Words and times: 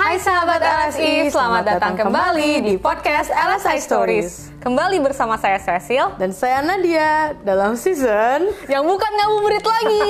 Hai 0.00 0.16
sahabat 0.16 0.64
LSI, 0.64 1.28
selamat 1.28 1.76
datang 1.76 1.92
kembali 1.92 2.64
di 2.64 2.80
podcast 2.80 3.28
LSI 3.36 3.84
Stories. 3.84 4.48
Kembali 4.64 4.96
bersama 4.96 5.36
saya 5.36 5.60
Cecil 5.60 6.16
Dan 6.16 6.32
saya 6.32 6.64
Nadia 6.64 7.36
dalam 7.44 7.76
season 7.76 8.48
yang 8.64 8.88
bukan 8.88 9.10
ngabuburit 9.12 9.60
lagi 9.60 10.04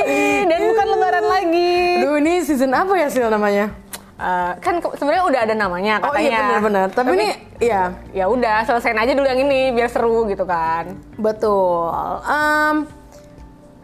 dan 0.52 0.60
bukan 0.60 0.86
lebaran 0.92 1.24
lagi. 1.24 2.04
Aduh 2.04 2.20
ini 2.20 2.44
season 2.44 2.68
apa 2.76 2.92
ya 3.00 3.08
Sil 3.08 3.32
namanya? 3.32 3.72
Eh, 4.20 4.52
kan 4.60 4.76
sebenarnya 4.76 5.24
udah 5.24 5.40
ada 5.48 5.54
namanya 5.56 5.94
katanya. 6.04 6.12
Oh 6.12 6.20
iya 6.20 6.38
benar-benar 6.44 6.86
Tapi, 6.92 7.08
ini 7.16 7.28
ya 7.64 7.96
ya 8.12 8.28
udah 8.28 8.68
selesaiin 8.68 9.00
aja 9.00 9.16
dulu 9.16 9.24
yang 9.24 9.40
ini 9.40 9.72
biar 9.72 9.88
seru 9.88 10.28
gitu 10.28 10.44
kan. 10.44 11.00
betul 11.16 11.88
hah, 11.88 12.76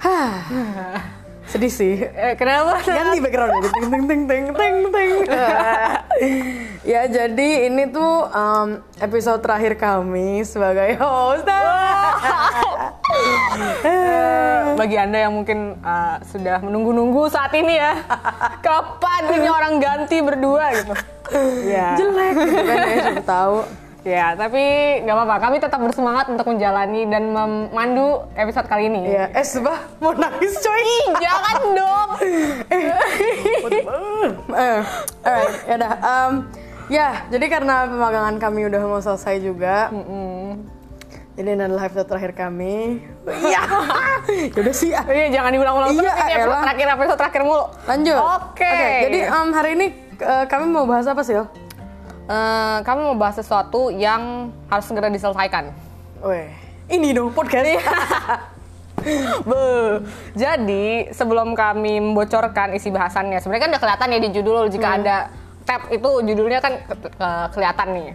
Sedih 1.46 1.70
sih 1.70 1.94
Eh, 2.02 2.34
kenapa? 2.34 2.82
Ganti 2.82 3.18
backgroundnya 3.18 3.70
ting 3.70 3.86
ting 3.86 4.05
ting 4.05 4.23
ting 4.24 4.45
ting 4.50 4.77
ting 4.91 5.10
Ya 6.92 7.02
jadi 7.05 7.48
ini 7.66 7.88
tuh 7.88 8.27
em, 8.27 8.69
episode 8.98 9.41
terakhir 9.41 9.74
kami 9.74 10.42
sebagai 10.42 10.95
host 10.96 11.46
Eh, 13.80 14.74
bagi 14.77 14.96
anda 14.96 15.19
yang 15.19 15.32
mungkin 15.32 15.78
eh, 15.78 16.16
sudah 16.27 16.60
menunggu-nunggu 16.60 17.27
saat 17.27 17.55
ini 17.55 17.78
ya, 17.78 17.97
kapan 18.66 19.22
ini 19.33 19.48
orang 19.48 19.78
ganti 19.78 20.20
berdua 20.20 20.74
gitu? 20.74 20.92
Ya. 21.64 21.97
Jelek 21.97 22.34
gitu 22.36 22.62
kan 22.62 22.77
ya 22.77 22.97
siapa 23.02 23.24
tahu 23.24 23.56
Ya, 24.06 24.38
tapi 24.38 24.62
nggak 25.02 25.16
apa-apa. 25.19 25.37
Kami 25.42 25.56
tetap 25.59 25.83
bersemangat 25.83 26.30
untuk 26.30 26.47
menjalani 26.47 27.10
dan 27.10 27.27
memandu 27.27 28.23
episode 28.38 28.70
kali 28.70 28.87
ini. 28.87 29.02
Ya, 29.02 29.27
eh 29.34 29.42
sebah 29.42 29.98
mau 29.98 30.14
nangis 30.14 30.62
coy 30.62 30.78
Ih, 30.78 31.06
jangan 31.19 31.59
dong. 31.74 32.11
eh, 34.55 34.80
alright, 35.27 35.50
ya 35.67 35.75
udah. 35.75 35.92
Em, 35.98 36.33
ya, 36.86 37.08
jadi 37.34 37.47
karena 37.50 37.91
pemagangan 37.91 38.39
kami 38.39 38.70
udah 38.70 38.78
mau 38.86 39.03
selesai 39.03 39.42
juga. 39.42 39.91
Jadi 41.34 41.48
ini 41.50 41.62
adalah 41.67 41.91
episode 41.91 42.06
terakhir 42.06 42.33
kami. 42.39 43.02
Iya. 43.27 43.62
ya 44.55 44.58
udah 44.62 44.75
sih. 44.75 44.95
ah. 44.95 45.02
Iya, 45.02 45.34
jangan 45.34 45.50
diulang-ulang 45.50 45.91
Iya, 45.92 45.98
terus 45.98 46.14
ini 46.14 46.30
episode 46.30 46.47
elah. 46.47 46.62
terakhir 46.62 46.86
episode 46.95 47.19
terakhir 47.19 47.42
mulu. 47.42 47.64
Lanjut. 47.91 48.19
Oke. 48.23 48.78
Jadi 49.11 49.19
em, 49.27 49.48
hari 49.50 49.70
ini 49.75 49.86
eh, 50.17 50.45
kami 50.47 50.64
mau 50.70 50.86
bahas 50.86 51.11
apa 51.11 51.27
sih? 51.27 51.34
Eh, 52.27 52.78
kami 52.82 53.00
mau 53.02 53.14
bahas 53.14 53.38
sesuatu 53.38 53.86
yang 53.88 54.50
harus 54.66 54.82
segera 54.82 55.06
diselesaikan. 55.06 55.70
Weh, 56.20 56.50
ini 56.88 57.14
dong 57.14 57.30
podcast. 57.30 57.70
Be. 59.46 60.02
Jadi 60.34 61.14
sebelum 61.14 61.55
kami 61.55 62.02
membocorkan 62.02 62.74
isi 62.74 62.91
bahasannya, 62.91 63.38
sebenarnya 63.38 63.62
kan 63.62 63.70
udah 63.70 63.83
kelihatan 63.83 64.08
ya 64.10 64.18
di 64.18 64.30
judul 64.34 64.66
jika 64.66 64.88
ada 64.98 65.16
tab 65.62 65.86
itu 65.86 66.10
judulnya 66.27 66.58
kan 66.58 66.83
ke- 66.83 67.14
ke- 67.14 67.46
kelihatan 67.55 67.88
nih. 67.94 68.08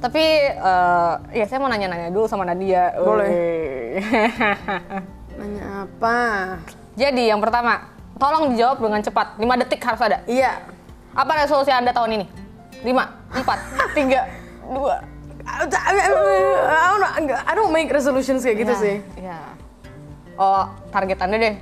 Tapi 0.00 0.24
eh, 0.48 1.12
ya 1.36 1.44
saya 1.44 1.60
mau 1.60 1.68
nanya-nanya 1.68 2.08
dulu 2.08 2.24
sama 2.24 2.48
Nadia. 2.48 2.96
Boleh. 2.96 3.28
Nanya 5.36 5.84
apa? 5.84 6.16
Jadi 6.96 7.28
yang 7.28 7.44
pertama, 7.44 7.92
tolong 8.16 8.56
dijawab 8.56 8.80
dengan 8.80 9.04
cepat. 9.04 9.36
5 9.36 9.60
detik 9.60 9.84
harus 9.84 10.00
ada. 10.00 10.24
Iya. 10.24 10.64
Apa 11.12 11.44
resolusi 11.44 11.68
Anda 11.68 11.92
tahun 11.92 12.16
ini? 12.16 12.26
5, 12.80 12.86
4, 12.86 13.94
3, 13.94 14.72
2. 14.72 15.20
I 15.40 15.64
don't, 17.56 17.72
make 17.72 17.90
resolutions 17.90 18.44
kayak 18.44 18.58
gitu 18.64 18.74
sih. 18.78 18.96
Iya. 19.18 19.38
Oh, 20.40 20.64
target 20.94 21.18
Anda 21.20 21.36
deh. 21.36 21.54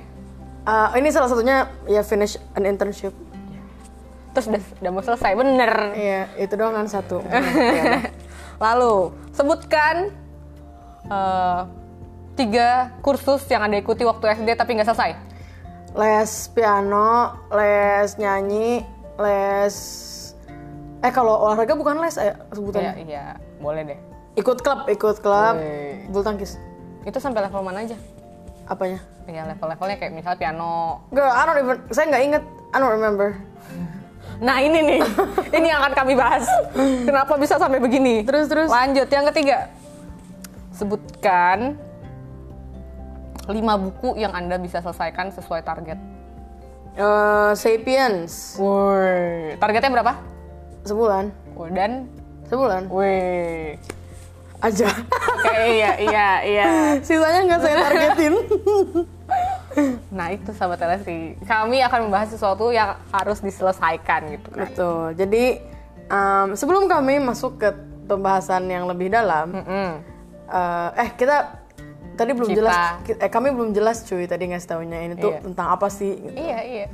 Eh, 0.69 0.89
ini 1.01 1.09
salah 1.09 1.29
satunya 1.31 1.67
ya 1.89 2.05
finish 2.05 2.37
an 2.55 2.63
internship. 2.67 3.11
Terus 4.35 4.45
udah, 4.45 4.63
udah 4.83 4.91
mau 4.93 5.03
selesai, 5.03 5.31
bener. 5.33 5.73
Iya, 5.97 6.21
itu 6.37 6.53
doang 6.53 6.77
kan 6.77 6.87
satu. 6.87 7.23
Lalu, 8.63 8.95
sebutkan 9.33 10.13
eh, 11.09 11.61
tiga 12.39 12.95
kursus 13.03 13.43
yang 13.51 13.67
Anda 13.67 13.83
ikuti 13.83 14.07
waktu 14.07 14.39
SD 14.39 14.55
tapi 14.55 14.79
nggak 14.79 14.87
selesai. 14.87 15.11
les 15.89 16.31
piano, 16.53 17.33
les 17.49 18.13
nyanyi, 18.21 18.85
les 19.17 19.73
eh 20.99 21.11
kalau 21.11 21.47
olahraga 21.47 21.73
bukan 21.73 22.03
les 22.03 22.15
eh 22.19 22.31
Iya, 22.31 22.35
sebutannya. 22.51 22.93
iya, 23.07 23.25
boleh 23.59 23.81
deh. 23.87 23.99
Ikut 24.35 24.59
klub, 24.59 24.87
ikut 24.87 25.19
klub 25.19 25.55
Wih. 25.55 26.07
bulu 26.11 26.23
tangkis. 26.23 26.59
Itu 27.03 27.17
sampai 27.17 27.47
level 27.47 27.63
mana 27.63 27.83
aja? 27.83 27.95
Apanya? 28.67 28.99
Ya, 29.25 29.45
level-levelnya 29.45 29.97
kayak 29.97 30.13
misalnya 30.13 30.37
piano. 30.37 31.01
Girl, 31.09 31.31
I 31.31 31.41
don't 31.45 31.57
even 31.57 31.77
saya 31.89 32.05
nggak 32.09 32.23
inget, 32.23 32.43
I 32.71 32.77
don't 32.77 32.93
remember. 32.93 33.33
Nah, 34.39 34.63
ini 34.63 34.79
nih. 34.79 34.99
ini 35.59 35.67
yang 35.67 35.83
akan 35.83 35.91
kami 35.99 36.15
bahas. 36.15 36.47
Kenapa 37.03 37.35
bisa 37.35 37.59
sampai 37.59 37.75
begini? 37.83 38.23
Terus 38.23 38.47
terus. 38.47 38.71
Lanjut, 38.71 39.11
yang 39.11 39.27
ketiga. 39.35 39.67
Sebutkan 40.71 41.75
lima 43.51 43.75
buku 43.75 44.15
yang 44.15 44.31
Anda 44.31 44.55
bisa 44.55 44.79
selesaikan 44.79 45.35
sesuai 45.35 45.59
target. 45.59 45.99
Eh, 46.95 47.51
Sapiens 47.51 48.55
Woi, 48.55 49.59
targetnya 49.59 49.91
berapa? 49.91 50.13
Sebulan, 50.89 51.25
Woi, 51.53 51.69
dan 51.69 52.09
sebulan 52.49 52.89
woi. 52.89 53.77
aja. 54.59 54.89
Oke, 55.39 55.55
iya, 55.71 55.91
iya, 55.95 56.29
iya. 56.43 56.65
Sisanya 56.99 57.47
nggak 57.47 57.61
saya 57.61 57.75
targetin. 57.79 58.33
Nah, 60.09 60.33
itu 60.33 60.49
sahabat 60.51 60.81
LSI. 60.81 61.39
Kami 61.45 61.79
akan 61.79 62.09
membahas 62.09 62.33
sesuatu 62.33 62.73
yang 62.73 62.97
harus 63.07 63.39
diselesaikan 63.39 64.33
gitu 64.33 64.49
kan. 64.51 64.67
Betul. 64.67 65.15
Jadi 65.15 65.43
em, 66.05 66.47
sebelum 66.53 66.89
kami 66.89 67.21
masuk 67.21 67.55
ke 67.55 67.69
pembahasan 68.03 68.65
yang 68.65 68.83
lebih 68.83 69.07
dalam, 69.07 69.53
Mm-mm. 69.53 69.89
eh, 70.49 70.89
eh 70.97 71.09
kita 71.13 71.55
tadi 72.17 72.35
belum 72.35 72.51
Kita. 72.51 72.57
jelas, 72.59 72.83
eh 73.15 73.31
kami 73.31 73.53
belum 73.53 73.71
jelas 73.71 74.03
cuy 74.03 74.25
tadi 74.25 74.49
ngasih 74.49 74.67
taunya 74.67 74.99
ini 74.99 75.15
tuh 75.15 75.31
Iya. 75.31 75.45
tentang 75.45 75.67
apa 75.71 75.87
sih? 75.87 76.17
Gitu. 76.17 76.35
Iya, 76.35 76.59
iya. 76.65 76.85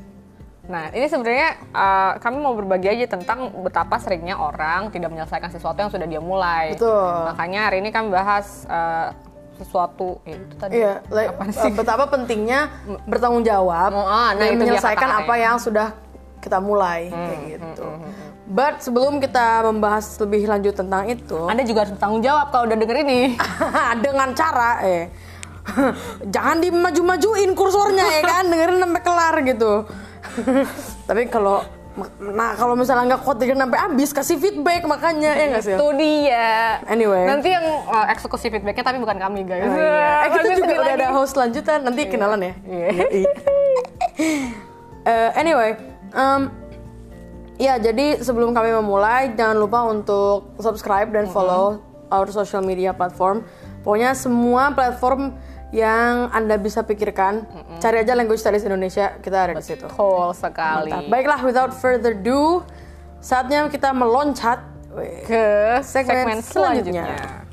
Nah, 0.65 0.89
ini 0.97 1.05
sebenarnya 1.05 1.49
uh, 1.77 2.11
kami 2.17 2.37
mau 2.41 2.57
berbagi 2.57 2.89
aja 2.89 3.05
tentang 3.17 3.53
betapa 3.61 4.01
seringnya 4.01 4.33
orang 4.33 4.89
tidak 4.89 5.13
menyelesaikan 5.13 5.53
sesuatu 5.53 5.77
yang 5.77 5.91
sudah 5.93 6.07
dia 6.09 6.21
mulai. 6.21 6.73
Betul. 6.73 7.29
Makanya 7.29 7.69
hari 7.69 7.85
ini 7.85 7.89
kami 7.93 8.09
bahas 8.09 8.65
uh, 8.65 9.13
sesuatu 9.55 10.19
ya 10.25 10.35
itu 10.35 10.55
tadi. 10.57 10.73
Iya, 10.81 10.93
like, 11.13 11.31
Apaan 11.31 11.49
eh, 11.49 11.55
sih? 11.55 11.71
betapa 11.71 12.03
pentingnya 12.11 12.59
bertanggung 13.07 13.45
jawab 13.47 13.95
Oh, 13.95 14.03
ah, 14.03 14.35
nah 14.35 14.43
dan 14.43 14.57
itu 14.57 14.67
menyelesaikan 14.67 15.09
apa 15.23 15.33
yang 15.39 15.55
sudah 15.55 15.95
kita 16.43 16.59
mulai 16.61 17.09
Hmm, 17.09 17.25
kayak 17.25 17.41
gitu. 17.57 17.85
But 18.45 18.77
sebelum 18.83 19.17
kita 19.17 19.65
membahas 19.65 20.05
lebih 20.21 20.45
lanjut 20.45 20.77
tentang 20.77 21.09
itu, 21.09 21.49
Anda 21.49 21.65
juga 21.65 21.81
harus 21.81 21.97
bertanggung 21.97 22.21
jawab 22.21 22.53
kalau 22.53 22.69
udah 22.69 22.77
denger 22.77 22.97
ini. 23.01 23.33
dengan 24.05 24.29
cara 24.37 24.83
eh 24.85 25.09
jangan 26.35 26.61
dimaju-majuin 26.61 27.57
kursornya 27.57 28.05
ya 28.05 28.21
kan 28.21 28.45
dengerin 28.49 28.77
sampai 28.81 29.01
kelar 29.01 29.35
gitu. 29.41 29.73
Tapi 31.09 31.23
kalau 31.29 31.63
nah 32.19 32.51
kalau 32.59 32.75
misalnya 32.75 33.15
nggak 33.15 33.23
kuat 33.23 33.39
dengerin 33.39 33.63
sampai 33.63 33.79
habis 33.79 34.09
kasih 34.11 34.35
feedback 34.35 34.83
makanya 34.83 35.31
ya 35.31 35.45
nggak 35.55 35.63
sih? 35.63 35.75
Itu 35.79 35.87
dia. 35.95 36.83
Anyway. 36.91 37.23
Nanti 37.23 37.55
yang 37.55 37.63
uh, 37.87 38.05
eksekusi 38.11 38.51
feedbacknya 38.51 38.83
tapi 38.83 38.99
bukan 38.99 39.15
kami 39.15 39.47
guys. 39.47 39.63
Oh, 39.63 39.79
iya. 39.79 40.27
Eh 40.27 40.29
kita 40.35 40.43
juga 40.59 40.73
udah 40.75 40.79
lagi. 40.83 40.99
ada 40.99 41.07
host 41.15 41.33
lanjutan 41.39 41.79
nanti 41.87 42.01
kenalan 42.11 42.39
ya. 42.43 42.53
Iya. 42.67 42.89
Eh, 45.05 45.29
anyway, 45.37 45.77
em, 46.17 46.49
ya 47.61 47.77
jadi 47.77 48.25
sebelum 48.25 48.57
kami 48.57 48.73
memulai 48.73 49.37
jangan 49.37 49.53
lupa 49.53 49.85
untuk 49.85 50.57
subscribe 50.57 51.13
dan 51.13 51.29
follow 51.29 51.77
our 52.09 52.25
social 52.33 52.65
media 52.65 52.89
platform. 52.89 53.45
Pokoknya 53.85 54.17
semua 54.17 54.73
platform 54.73 55.37
yang 55.73 56.29
anda 56.29 56.55
bisa 56.61 56.85
pikirkan, 56.85 57.45
cari 57.81 58.05
aja 58.05 58.13
language 58.13 58.41
studies 58.41 58.65
Indonesia 58.65 59.17
kita 59.19 59.49
ada 59.49 59.53
di 59.57 59.65
situ. 59.65 59.85
Betul 59.89 60.33
sekali. 60.37 60.91
Mantap. 60.93 61.09
Baiklah, 61.09 61.39
without 61.41 61.71
further 61.73 62.13
ado, 62.13 62.61
saatnya 63.21 63.65
kita 63.69 63.89
meloncat 63.93 64.61
Ke 65.27 65.83
segmen, 65.83 66.39
Segmen 66.39 66.39
selanjutnya. 66.39 67.03
selanjutnya. 67.03 67.43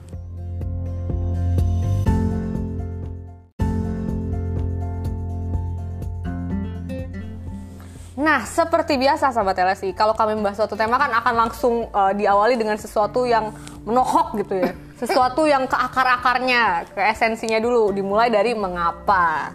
Nah, 8.12 8.46
seperti 8.46 8.94
biasa 8.94 9.34
sahabat 9.34 9.58
LSI, 9.58 9.90
kalau 9.96 10.14
kami 10.14 10.38
membahas 10.38 10.62
suatu 10.62 10.78
tema 10.78 11.00
kan 11.00 11.10
akan 11.10 11.34
langsung 11.34 11.90
uh, 11.90 12.14
diawali 12.14 12.54
dengan 12.54 12.78
sesuatu 12.78 13.26
yang 13.26 13.50
menohok 13.82 14.38
gitu 14.38 14.62
ya. 14.62 14.70
Sesuatu 15.02 15.50
yang 15.50 15.66
ke 15.66 15.74
akar-akarnya, 15.74 16.86
ke 16.94 17.02
esensinya 17.10 17.58
dulu, 17.58 17.90
dimulai 17.90 18.30
dari 18.30 18.54
mengapa. 18.54 19.50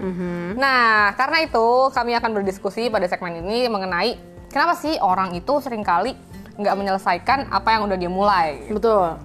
Nah, 0.60 1.16
karena 1.16 1.48
itu 1.48 1.88
kami 1.96 2.20
akan 2.20 2.36
berdiskusi 2.36 2.92
pada 2.92 3.08
segmen 3.08 3.40
ini 3.40 3.72
mengenai 3.72 4.20
kenapa 4.52 4.76
sih 4.76 5.00
orang 5.00 5.32
itu 5.40 5.64
sering 5.64 5.88
kali 5.88 6.20
nggak 6.60 6.76
menyelesaikan 6.76 7.48
apa 7.48 7.70
yang 7.80 7.88
udah 7.88 7.96
dia 7.96 8.12
mulai. 8.12 8.68
Betul. 8.68 9.16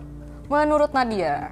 Menurut 0.46 0.94
Nadia. 0.94 1.50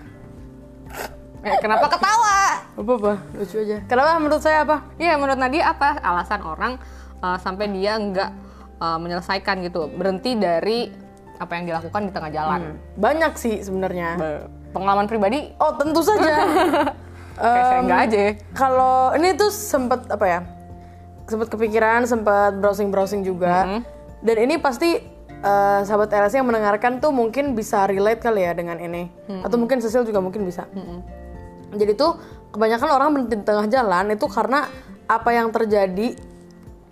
Eh, 1.41 1.57
kenapa 1.59 1.89
ketawa? 1.89 2.63
Apa 2.77 2.93
apa? 3.01 3.13
Lucu 3.33 3.57
aja. 3.65 3.81
Kenapa 3.89 4.21
menurut 4.21 4.43
saya 4.45 4.63
apa? 4.63 4.85
Iya, 5.01 5.17
menurut 5.17 5.41
Nadia 5.41 5.73
apa 5.73 5.97
alasan 6.05 6.45
orang 6.45 6.77
uh, 7.25 7.41
sampai 7.41 7.73
dia 7.73 7.97
nggak 7.97 8.31
uh, 8.77 8.99
menyelesaikan 9.01 9.65
gitu 9.65 9.89
berhenti 9.89 10.37
dari 10.37 10.93
apa 11.41 11.57
yang 11.57 11.73
dilakukan 11.73 12.05
di 12.05 12.13
tengah 12.13 12.29
jalan 12.29 12.77
Banyak 13.01 13.33
sih 13.41 13.65
sebenarnya. 13.65 14.21
Be- 14.21 14.60
pengalaman 14.71 15.07
pribadi 15.11 15.51
Oh 15.59 15.75
tentu 15.77 16.01
saja. 16.03 16.47
kayak 17.41 17.65
saya 17.67 17.81
enggak 17.81 18.01
aja 18.09 18.19
ya. 18.19 18.33
Kalau 18.53 18.97
ini 19.17 19.29
tuh 19.35 19.51
sempet 19.51 20.01
apa 20.13 20.27
ya? 20.29 20.41
Sempet 21.27 21.49
kepikiran, 21.49 22.05
sempet 22.05 22.59
browsing-browsing 22.61 23.23
juga. 23.25 23.65
Mm-hmm. 23.65 23.81
Dan 24.21 24.37
ini 24.45 24.55
pasti 24.61 25.01
eh, 25.31 25.81
sahabat 25.87 26.13
LSI 26.13 26.45
yang 26.45 26.49
mendengarkan 26.51 27.01
tuh 27.01 27.15
mungkin 27.15 27.57
bisa 27.57 27.89
relate 27.89 28.21
kali 28.21 28.45
ya 28.45 28.53
dengan 28.53 28.77
ini. 28.77 29.09
Mm-hmm. 29.09 29.47
Atau 29.47 29.57
mungkin 29.57 29.81
Cecil 29.81 30.05
juga 30.05 30.21
mungkin 30.21 30.45
bisa. 30.45 30.69
Jadi 31.71 31.93
tuh 31.95 32.19
kebanyakan 32.51 32.89
orang 32.91 33.09
berhenti 33.15 33.37
di 33.39 33.45
tengah 33.47 33.67
jalan 33.71 34.11
itu 34.11 34.27
karena 34.27 34.67
apa 35.07 35.31
yang 35.31 35.55
terjadi 35.55 36.19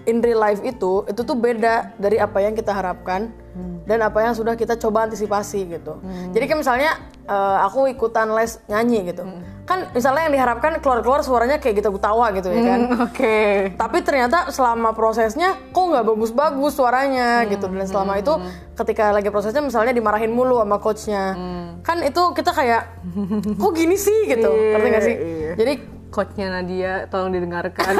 in 0.07 0.25
real 0.25 0.41
life 0.41 0.63
itu 0.63 1.05
itu 1.11 1.21
tuh 1.27 1.37
beda 1.37 1.99
dari 1.99 2.17
apa 2.23 2.39
yang 2.41 2.55
kita 2.55 2.71
harapkan 2.73 3.29
dan 3.91 3.99
apa 4.07 4.23
yang 4.23 4.39
sudah 4.39 4.55
kita 4.55 4.79
coba 4.79 5.11
antisipasi 5.11 5.67
gitu. 5.67 5.99
Jadi 6.31 6.45
kayak 6.47 6.61
misalnya 6.63 6.91
eh, 7.29 7.59
aku 7.69 7.93
ikutan 7.93 8.33
les 8.33 8.57
nyanyi 8.67 9.13
gitu. 9.13 9.23
Kan 9.69 9.93
misalnya 9.93 10.27
yang 10.27 10.35
diharapkan 10.35 10.81
keluar-keluar 10.81 11.21
suaranya 11.21 11.61
kayak 11.61 11.85
gitu 11.85 11.93
Gutawa 11.93 12.33
gitu 12.33 12.49
ya 12.49 12.63
kan. 12.65 12.81
oke. 13.05 13.37
Tapi 13.77 13.99
ternyata 14.01 14.49
selama 14.49 14.97
prosesnya 14.97 15.61
kok 15.71 15.85
nggak 15.93 16.09
bagus-bagus 16.09 16.73
suaranya 16.73 17.45
gitu. 17.53 17.69
Dan 17.69 17.85
selama 17.85 18.17
itu 18.17 18.33
ketika 18.73 19.13
lagi 19.13 19.29
prosesnya 19.29 19.61
misalnya 19.61 19.93
dimarahin 19.93 20.33
mulu 20.33 20.57
sama 20.65 20.81
coachnya, 20.81 21.37
kan 21.85 22.01
itu 22.01 22.23
kita 22.33 22.51
kayak 22.57 22.83
kok 23.61 23.73
gini 23.77 23.97
sih? 24.01 24.19
gitu, 24.29 24.49
ngerti 24.49 24.89
gak 24.89 25.05
sih? 25.05 25.17
Iya. 25.17 25.53
Jadi 25.61 25.73
coachnya 26.09 26.47
Nadia 26.49 26.93
tolong 27.13 27.37
didengarkan. 27.37 27.93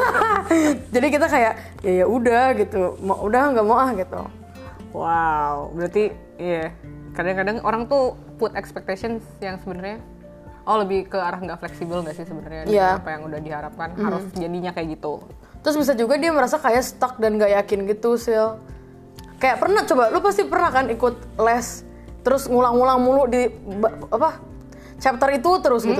Jadi 0.95 1.07
kita 1.13 1.29
kayak 1.29 1.53
ya 1.85 1.91
ya 2.01 2.05
udah 2.09 2.57
gitu, 2.57 2.97
mau 3.05 3.21
udah 3.21 3.53
nggak 3.53 3.65
mau 3.65 3.77
ah 3.77 3.93
gitu. 3.93 4.21
wow 4.89 5.69
berarti 5.77 6.09
iya 6.41 6.73
kadang-kadang 7.19 7.59
orang 7.61 7.83
tuh 7.85 8.15
put 8.39 8.55
expectations 8.55 9.19
yang 9.37 9.59
sebenarnya 9.59 9.99
oh 10.63 10.79
lebih 10.79 11.05
ke 11.05 11.19
arah 11.19 11.35
nggak 11.35 11.59
fleksibel 11.59 11.99
nggak 11.99 12.15
sih 12.15 12.23
sebenarnya 12.23 12.63
Iya. 12.63 12.89
apa 12.95 13.09
yang 13.11 13.27
udah 13.27 13.39
diharapkan 13.39 13.89
harus 13.93 14.23
jadinya 14.33 14.71
kayak 14.71 14.95
gitu 14.95 15.19
Terus 15.59 15.75
bisa 15.75 15.91
juga 15.91 16.15
dia 16.15 16.31
merasa 16.31 16.55
kayak 16.55 16.79
stuck 16.79 17.19
dan 17.19 17.35
nggak 17.35 17.51
yakin 17.51 17.83
gitu 17.83 18.15
sil. 18.15 18.63
Kayak 19.37 19.59
pernah 19.59 19.83
coba, 19.83 20.07
lu 20.07 20.23
pasti 20.23 20.47
pernah 20.47 20.71
kan 20.71 20.87
ikut 20.87 21.15
les 21.35 21.83
terus 22.19 22.47
ngulang-ngulang 22.47 22.95
mulu 22.97 23.27
di 23.27 23.51
apa 24.07 24.39
chapter 24.99 25.27
itu 25.31 25.51
terus 25.59 25.83
gitu, 25.83 25.99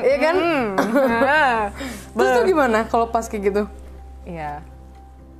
iya 0.00 0.16
kan? 0.20 0.36
terus 2.14 2.30
tuh 2.34 2.44
gimana 2.46 2.86
kalau 2.86 3.10
pas 3.10 3.26
kayak 3.26 3.42
gitu? 3.50 3.62
Iya. 4.22 4.62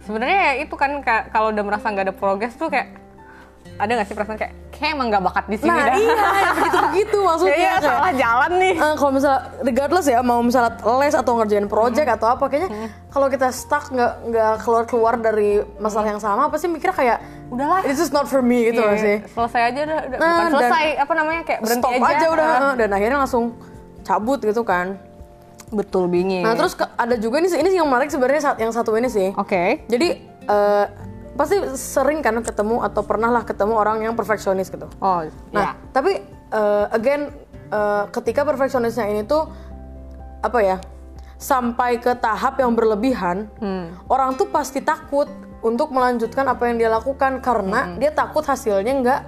Sebenarnya 0.03 0.39
ya 0.39 0.53
itu 0.59 0.75
kan 0.75 0.99
ka- 0.99 1.27
kalau 1.29 1.51
udah 1.51 1.63
merasa 1.63 1.91
nggak 1.91 2.11
ada 2.11 2.15
progres 2.15 2.55
tuh 2.55 2.67
kayak 2.67 2.91
ada 3.77 3.91
nggak 3.93 4.07
sih 4.07 4.15
perasaan 4.15 4.35
kayak 4.35 4.55
kayak 4.79 4.93
emang 4.93 5.07
nggak 5.09 5.25
bakat 5.25 5.45
di 5.45 5.57
sini 5.57 5.69
Nah 5.69 5.79
dah. 5.81 5.95
iya, 5.95 6.15
yang 6.39 6.55
begitu-begitu 6.59 7.19
maksudnya. 7.21 7.51
Kayaknya 7.53 7.73
kayak, 7.75 7.91
salah 7.91 8.13
jalan 8.15 8.51
nih. 8.57 8.75
eh, 8.77 8.95
kalau 8.95 9.11
misalnya 9.11 9.41
regardless 9.61 10.07
ya 10.07 10.21
mau 10.21 10.39
misalnya 10.41 10.73
les 10.97 11.13
atau 11.13 11.33
ngerjain 11.35 11.67
project 11.67 12.09
atau 12.09 12.27
apa 12.29 12.45
kayaknya 12.47 12.69
kalau 13.09 13.27
kita 13.27 13.49
stuck 13.51 13.85
nggak 13.89 14.13
nggak 14.25 14.53
keluar 14.61 14.85
keluar 14.85 15.15
dari 15.17 15.51
masalah 15.77 16.07
yang 16.07 16.19
sama 16.19 16.47
pasti 16.47 16.67
mikirnya 16.67 16.95
kayak 16.95 17.19
Udahlah. 17.49 17.81
this 17.83 17.99
is 17.99 18.09
not 18.09 18.25
for 18.25 18.39
me 18.41 18.67
gitu 18.67 18.79
Iya, 18.79 18.87
nggak 18.87 19.01
sih 19.01 19.17
Selesai 19.27 19.63
aja 19.67 19.81
udah, 19.83 19.99
udah. 20.05 20.17
Nah, 20.17 20.29
bukan 20.29 20.39
dan- 20.39 20.53
selesai 20.55 20.87
apa 20.97 21.13
namanya 21.13 21.43
kayak 21.43 21.61
berhenti 21.61 21.83
stop 21.83 21.93
aja. 21.99 22.15
aja, 22.15 22.27
udah 22.29 22.47
dan 22.77 22.91
akhirnya 22.91 23.19
langsung 23.19 23.45
cabut 24.01 24.39
gitu 24.39 24.63
kan 24.63 24.97
Betul 25.69 26.07
bingit. 26.07 26.41
nah 26.41 26.55
terus 26.55 26.73
ada 26.95 27.13
juga 27.15 27.39
ini 27.39 27.49
sih 27.49 27.59
ini 27.59 27.69
sih 27.69 27.77
yang 27.77 27.85
menarik 27.87 28.09
sebenarnya 28.09 28.57
yang 28.57 28.71
satu 28.71 28.95
ini 28.95 29.07
sih 29.07 29.33
Oke. 29.35 29.85
jadi 29.85 30.09
eh, 30.47 30.85
pasti 31.39 31.55
sering 31.73 32.19
kan 32.19 32.35
ketemu 32.43 32.83
atau 32.83 33.01
pernah 33.01 33.31
lah 33.31 33.47
ketemu 33.47 33.73
orang 33.73 34.03
yang 34.03 34.13
perfeksionis 34.13 34.69
gitu 34.69 34.91
Oh, 34.99 35.23
Nah, 35.55 35.63
ya. 35.63 35.71
tapi 35.95 36.19
uh, 36.51 36.91
again 36.91 37.31
uh, 37.71 38.11
ketika 38.11 38.43
perfeksionisnya 38.43 39.07
ini 39.07 39.23
tuh 39.23 39.47
apa 40.41 40.59
ya? 40.59 40.77
Sampai 41.39 42.03
ke 42.03 42.19
tahap 42.19 42.59
yang 42.59 42.75
berlebihan, 42.75 43.47
orang 44.11 44.35
tuh 44.35 44.51
pasti 44.51 44.83
takut 44.83 45.31
untuk 45.63 45.95
melanjutkan 45.95 46.43
apa 46.45 46.67
yang 46.67 46.77
dia 46.77 46.91
lakukan 46.91 47.39
karena 47.39 47.95
dia 47.95 48.11
takut 48.11 48.43
hasilnya 48.43 48.91
nggak 48.99 49.21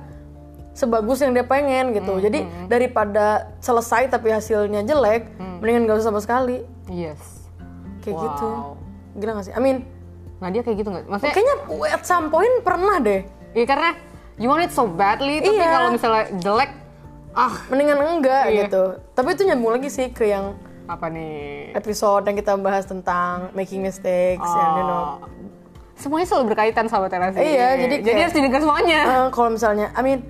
sebagus 0.75 1.23
yang 1.23 1.31
dia 1.31 1.47
pengen 1.47 1.95
gitu. 1.95 2.19
Jadi 2.19 2.43
daripada 2.67 3.55
selesai 3.63 4.11
tapi 4.11 4.35
hasilnya 4.35 4.83
jelek, 4.83 5.31
mendingan 5.63 5.87
gak 5.87 6.03
usah 6.03 6.11
sama 6.11 6.19
sekali. 6.19 6.67
Yes. 6.91 7.47
Kayak 8.03 8.17
Wow. 8.17 8.25
gitu. 8.27 8.49
Gila 9.15 9.31
gak 9.39 9.45
sih? 9.47 9.55
I 9.55 9.61
mean, 9.61 9.87
Nah 10.41 10.49
dia 10.49 10.61
kayak 10.61 10.77
gitu 10.77 10.89
nggak? 10.89 11.05
Maksudnya, 11.07 11.33
kayaknya 11.33 11.57
at 11.91 12.03
some 12.03 12.29
point 12.29 12.55
pernah 12.61 12.97
deh. 12.99 13.21
iya 13.51 13.65
karena 13.65 13.91
you 14.35 14.47
want 14.47 14.61
it 14.61 14.71
so 14.71 14.87
badly, 14.87 15.39
tapi 15.39 15.53
Iya. 15.53 15.69
kalau 15.69 15.89
misalnya 15.91 16.25
jelek, 16.35 16.71
ah 17.33 17.55
Mendingan 17.69 17.99
enggak 18.01 18.45
Iya. 18.47 18.65
gitu. 18.65 18.83
Tapi 19.13 19.29
itu 19.31 19.43
nyambung 19.45 19.73
lagi 19.73 19.89
sih 19.89 20.09
ke 20.09 20.25
yang 20.25 20.57
apa 20.87 21.07
nih? 21.07 21.71
episode 21.73 22.25
yang 22.25 22.35
kita 22.35 22.57
bahas 22.57 22.83
tentang 22.83 23.53
making 23.53 23.79
mistakes 23.79 24.43
and 24.43 24.73
you 24.75 24.85
know 24.85 25.19
Oh. 25.19 25.29
Semuanya 25.95 26.27
selalu 26.27 26.45
berkaitan 26.51 26.89
sama 26.89 27.07
relasi. 27.07 27.37
Iya, 27.39 27.77
jadi 27.77 27.95
jadi 27.95 28.09
kayak- 28.09 28.23
harus 28.25 28.35
didengar 28.35 28.61
semuanya. 28.61 29.01
eh, 29.05 29.29
kalau 29.29 29.51
misalnya 29.51 29.93
I 29.93 30.01
mean 30.01 30.25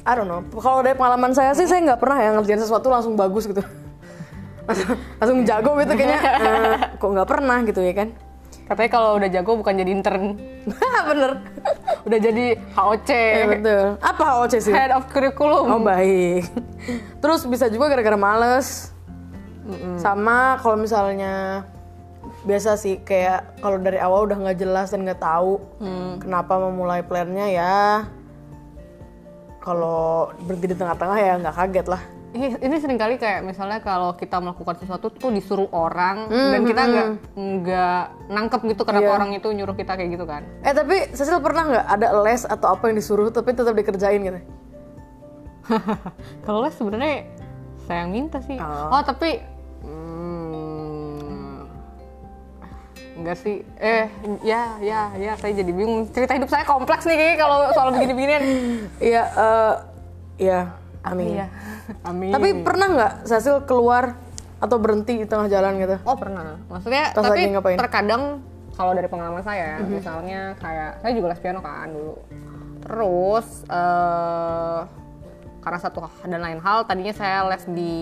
I 0.00 0.12
don't 0.12 0.26
know 0.26 0.42
kalau 0.52 0.80
dari 0.80 0.92
pengalaman 0.92 1.30
saya 1.30 1.52
sih 1.52 1.64
saya 1.64 1.78
nggak 1.86 1.96
pernah 1.96 2.18
ya 2.18 2.34
ngerjain 2.34 2.58
sesuatu 2.58 2.88
langsung 2.88 3.14
bagus 3.14 3.44
gitu 3.44 3.60
langsung, 5.20 5.38
jago 5.44 5.76
gitu 5.76 5.92
kayaknya 5.94 6.18
eh, 6.40 6.76
kok 6.96 7.06
nggak 7.06 7.28
pernah 7.28 7.58
gitu 7.62 7.80
ya 7.80 7.94
kan 7.94 8.08
Katanya 8.70 8.90
kalau 8.94 9.18
udah 9.18 9.26
jago 9.26 9.58
bukan 9.58 9.74
jadi 9.82 9.90
intern, 9.90 10.38
bener. 11.10 11.42
Udah 12.06 12.18
jadi 12.22 12.54
HOC, 12.78 13.10
ya 13.10 13.46
betul. 13.50 13.84
Apa 13.98 14.24
HOC 14.38 14.52
sih? 14.62 14.70
Head 14.70 14.94
of 14.94 15.10
Curriculum. 15.10 15.66
oh 15.74 15.82
baik. 15.82 16.46
Terus 17.18 17.42
bisa 17.50 17.66
juga 17.66 17.90
gara-gara 17.90 18.14
males. 18.14 18.94
Sama 19.98 20.54
kalau 20.62 20.78
misalnya 20.78 21.66
biasa 22.46 22.78
sih 22.78 23.02
kayak 23.02 23.58
kalau 23.58 23.76
dari 23.82 23.98
awal 23.98 24.24
udah 24.24 24.38
nggak 24.38 24.58
jelas 24.62 24.94
dan 24.94 25.04
nggak 25.04 25.20
tahu 25.20 25.60
kenapa 26.22 26.56
memulai 26.56 27.04
plannya 27.04 27.52
ya 27.52 27.76
kalau 29.60 30.32
berhenti 30.48 30.72
di 30.72 30.76
tengah-tengah 30.76 31.18
ya 31.20 31.32
nggak 31.36 31.56
kaget 31.56 31.86
lah 31.92 32.02
Ini, 32.30 32.62
ini 32.62 32.76
sering 32.78 32.94
kali 32.94 33.18
kayak 33.18 33.42
misalnya 33.42 33.82
kalau 33.82 34.14
kita 34.14 34.38
melakukan 34.38 34.78
sesuatu 34.78 35.10
tuh 35.10 35.34
disuruh 35.34 35.66
orang 35.74 36.30
dan 36.30 36.62
kita 36.62 36.82
nggak 36.86 37.06
nggak 37.34 38.02
nangkep 38.30 38.60
gitu 38.70 38.82
kenapa 38.86 39.02
Iya. 39.02 39.16
orang 39.18 39.30
itu 39.34 39.48
nyuruh 39.50 39.74
kita 39.74 39.98
kayak 39.98 40.14
gitu 40.14 40.30
kan? 40.30 40.46
eh 40.62 40.70
tapi 40.70 41.10
Cecil 41.10 41.42
pernah 41.42 41.66
nggak 41.66 41.86
ada 41.90 42.08
les 42.22 42.46
atau 42.46 42.70
apa 42.70 42.86
yang 42.86 42.96
disuruh 42.96 43.34
tapi 43.34 43.50
tetap 43.50 43.74
dikerjain 43.74 44.22
gitu 44.22 44.38
Kalau 46.46 46.62
les 46.62 46.70
sebenarnya 46.70 47.26
saya 47.84 48.06
yang 48.06 48.10
minta 48.14 48.38
sih. 48.40 48.58
Oh. 48.58 48.94
Oh, 48.94 49.02
tapi 49.02 49.42
hmm, 49.82 51.66
enggak 53.18 53.36
sih. 53.38 53.66
Eh, 53.76 54.06
ya, 54.42 54.78
ya, 54.78 55.10
ya. 55.14 55.32
Saya 55.34 55.52
jadi 55.52 55.70
bingung. 55.70 56.06
Cerita 56.10 56.34
hidup 56.34 56.46
saya 56.46 56.62
kompleks 56.62 57.06
nih 57.06 57.18
kayaknya 57.18 57.36
kalau 57.38 57.58
soal 57.74 57.90
begini-beginian. 57.90 58.42
iya 59.10 59.22
eh 59.26 59.74
iya 60.40 60.60
amin 61.02 61.26
Iya. 61.34 61.46
Amin. 62.08 62.30
tapi 62.30 62.48
pernah 62.60 62.86
nggak 62.88 63.12
Cecil 63.24 63.64
keluar 63.64 64.14
atau 64.56 64.76
berhenti 64.76 65.16
di 65.16 65.26
tengah 65.26 65.48
jalan 65.48 65.76
gitu 65.76 65.96
Oh 66.04 66.14
pernah. 66.14 66.60
Maksudnya 66.66 67.10
Pas 67.10 67.24
tapi 67.24 67.48
ngapain? 67.48 67.76
terkadang 67.76 68.22
kalau 68.70 68.92
dari 68.92 69.06
pengalaman 69.06 69.40
saya, 69.40 69.76
Mhm. 69.78 69.88
misalnya 69.90 70.40
kayak 70.56 71.00
saya 71.00 71.12
juga 71.12 71.28
les 71.28 71.40
piano 71.40 71.60
kan 71.60 71.88
dulu. 71.88 72.14
Terus 72.80 73.46
eh 73.66 74.80
karena 75.60 75.78
satu 75.78 76.00
dan 76.22 76.40
lain 76.40 76.56
hal, 76.58 76.84
tadinya 76.84 77.12
saya 77.12 77.44
les 77.46 77.64
di 77.66 77.96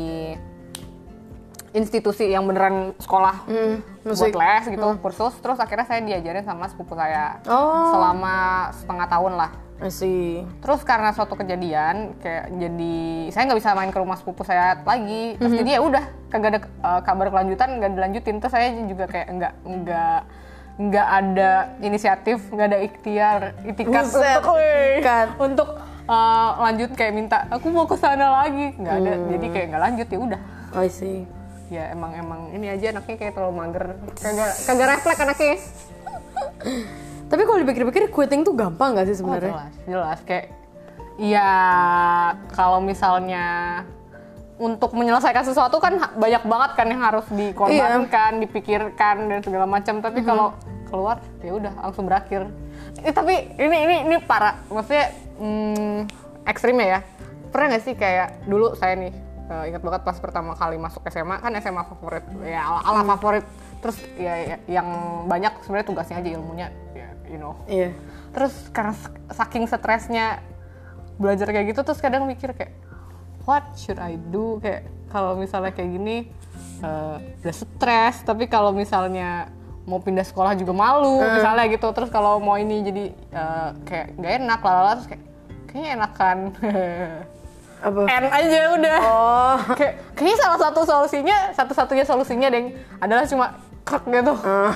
institusi 1.70 2.26
yang 2.26 2.42
beneran 2.42 2.96
sekolah 2.96 3.44
Hmm, 3.44 3.84
buat 4.02 4.08
musik. 4.08 4.32
Les 4.32 4.64
gitu, 4.68 4.88
kursus. 4.98 5.34
Terus 5.36 5.58
akhirnya 5.58 5.84
saya 5.84 6.00
diajarin 6.00 6.42
sama 6.42 6.64
sepupu 6.66 6.94
saya 6.94 7.38
Oh. 7.44 7.92
selama 7.92 8.36
setengah 8.72 9.06
tahun 9.06 9.32
lah. 9.36 9.50
See. 9.80 10.42
Terus 10.58 10.82
karena 10.82 11.14
suatu 11.14 11.32
kejadian 11.32 12.18
kayak 12.18 12.50
jadi 12.50 12.96
saya 13.30 13.42
nggak 13.46 13.58
bisa 13.62 13.70
main 13.72 13.90
ke 13.90 13.98
rumah 13.98 14.18
sepupu 14.18 14.42
saya 14.42 14.82
lagi. 14.82 15.38
Terus 15.38 15.52
Mhm. 15.52 15.58
jadi 15.58 15.70
ya 15.70 15.80
udah 15.80 16.04
kagak 16.28 16.50
ada 16.50 16.60
uh, 16.82 17.00
kabar 17.00 17.26
kelanjutan 17.28 17.78
nggak 17.78 17.92
dilanjutin. 17.94 18.36
Terus 18.38 18.52
saya 18.52 18.66
juga 18.82 19.06
kayak 19.06 19.26
nggak 19.30 19.52
nggak 19.64 20.20
nggak 20.78 21.08
ada 21.12 21.50
inisiatif, 21.78 22.38
nggak 22.48 22.66
ada 22.66 22.78
ikhtiar, 22.80 23.40
itikat 23.64 24.02
Buset, 24.04 24.38
untuk 24.38 24.56
itikat. 24.58 25.28
untuk 25.36 25.68
uh, 26.04 26.50
lanjut 26.60 26.90
kayak 26.94 27.12
minta 27.12 27.46
aku 27.46 27.66
mau 27.68 27.86
ke 27.86 27.94
sana 27.94 28.42
lagi. 28.42 28.74
nggak 28.74 28.94
ada. 28.96 29.12
Hmm. 29.12 29.30
Jadi 29.30 29.46
kayak 29.48 29.66
nggak 29.68 29.82
lanjut 29.84 30.06
ya 30.06 30.18
udah. 30.18 30.40
I 30.74 30.90
see. 30.90 31.22
Ya 31.68 31.92
emang 31.92 32.16
emang 32.16 32.40
ini 32.50 32.66
aja 32.66 32.90
anaknya 32.90 33.14
kayak 33.16 33.32
terlalu 33.32 33.54
mager. 33.56 33.84
Kagak 34.16 34.50
kagak 34.66 34.86
refleks 34.90 35.20
anaknya. 35.20 35.54
Tapi 37.28 37.42
kalau 37.42 37.58
dipikir-pikir 37.60 38.08
quitting 38.08 38.40
tuh 38.40 38.52
gampang 38.52 38.92
gak 38.92 39.04
sih 39.04 39.14
Oh, 39.14 39.20
sebenarnya? 39.22 39.52
jelas, 39.52 39.72
jelas 39.84 40.18
kayak 40.24 40.46
ya 41.16 41.50
kalau 42.50 42.78
misalnya 42.78 43.46
untuk 44.56 44.90
menyelesaikan 44.90 45.44
sesuatu 45.44 45.78
kan 45.78 45.94
banyak 46.14 46.42
banget 46.42 46.70
kan 46.74 46.86
yang 46.86 46.98
harus 46.98 47.26
dikorbankan, 47.30 48.32
Iya. 48.34 48.40
dipikirkan 48.42 49.16
dan 49.28 49.40
segala 49.40 49.66
macam. 49.66 49.98
Tapi 49.98 50.18
Mm-hmm. 50.18 50.26
kalau 50.26 50.48
keluar 50.84 51.16
ya 51.38 51.52
udah 51.52 51.72
langsung 51.78 52.04
berakhir 52.04 52.48
Eh, 52.98 53.12
tapi 53.12 53.30
ini 53.54 53.76
ini 53.78 53.96
ini 54.02 54.16
parah 54.18 54.58
maksudnya 54.66 55.06
hmm, 55.36 56.08
ekstrimnya 56.42 56.86
ya 56.88 57.00
pernah 57.46 57.70
nggak 57.70 57.84
sih 57.84 57.94
kayak 57.94 58.42
dulu 58.42 58.74
saya 58.74 58.96
nih 58.96 59.12
eh, 59.46 59.64
ingat 59.68 59.82
banget 59.84 60.02
pas 60.02 60.16
pertama 60.16 60.50
kali 60.52 60.74
masuk 60.74 61.06
SMA 61.06 61.38
kan 61.38 61.52
SMA 61.54 61.84
favorit 61.84 62.24
ya 62.42 62.58
ala, 62.58 62.80
ala 62.82 63.02
favorit 63.06 63.44
terus 63.78 63.96
ya, 64.14 64.34
ya, 64.36 64.56
yang 64.66 64.88
banyak 65.24 65.52
sebenarnya 65.62 65.86
tugasnya 65.86 66.16
aja 66.18 66.30
ilmunya 66.32 66.66
ya 66.92 67.08
you 67.24 67.36
know 67.36 67.54
Iya. 67.64 67.94
terus 68.30 68.54
karena 68.68 68.92
sak- 68.92 69.18
saking 69.32 69.64
stresnya 69.64 70.42
belajar 71.14 71.46
kayak 71.46 71.70
gitu 71.70 71.80
terus 71.82 71.98
kadang 71.98 72.24
mikir 72.24 72.52
kayak 72.52 72.74
what 73.42 73.64
should 73.74 73.96
I 73.96 74.18
do 74.18 74.58
kayak 74.58 74.82
kalau 75.08 75.34
misalnya 75.34 75.70
kayak 75.70 75.90
gini 75.90 76.16
eh, 76.78 77.16
udah 77.40 77.54
stres 77.54 78.22
tapi 78.22 78.46
kalau 78.46 78.70
misalnya 78.70 79.50
mau 79.82 79.98
pindah 79.98 80.22
sekolah 80.22 80.52
juga 80.52 80.70
malu 80.70 81.16
misalnya 81.24 81.64
gitu 81.66 81.88
terus 81.90 82.08
kalau 82.08 82.38
mau 82.38 82.54
ini 82.54 82.82
jadi 82.82 83.04
eh, 83.10 83.68
kayak 83.82 84.06
nggak 84.14 84.32
enak 84.38 84.60
lalala 84.60 84.92
terus 84.94 85.08
kayak 85.08 85.22
kayaknya 85.66 85.90
enakan 85.94 86.38
Apa? 87.78 88.00
N 88.04 88.24
aja 88.26 88.74
udah 88.74 88.98
Oh. 89.00 89.56
kayak 89.78 89.94
kayaknya 90.12 90.36
salah 90.36 90.58
satu 90.58 90.82
solusinya 90.82 91.54
satu-satunya 91.54 92.02
solusinya 92.02 92.48
deng 92.50 92.74
adalah 92.98 93.22
cuma 93.22 93.54
krek 93.88 94.04
gitu 94.04 94.34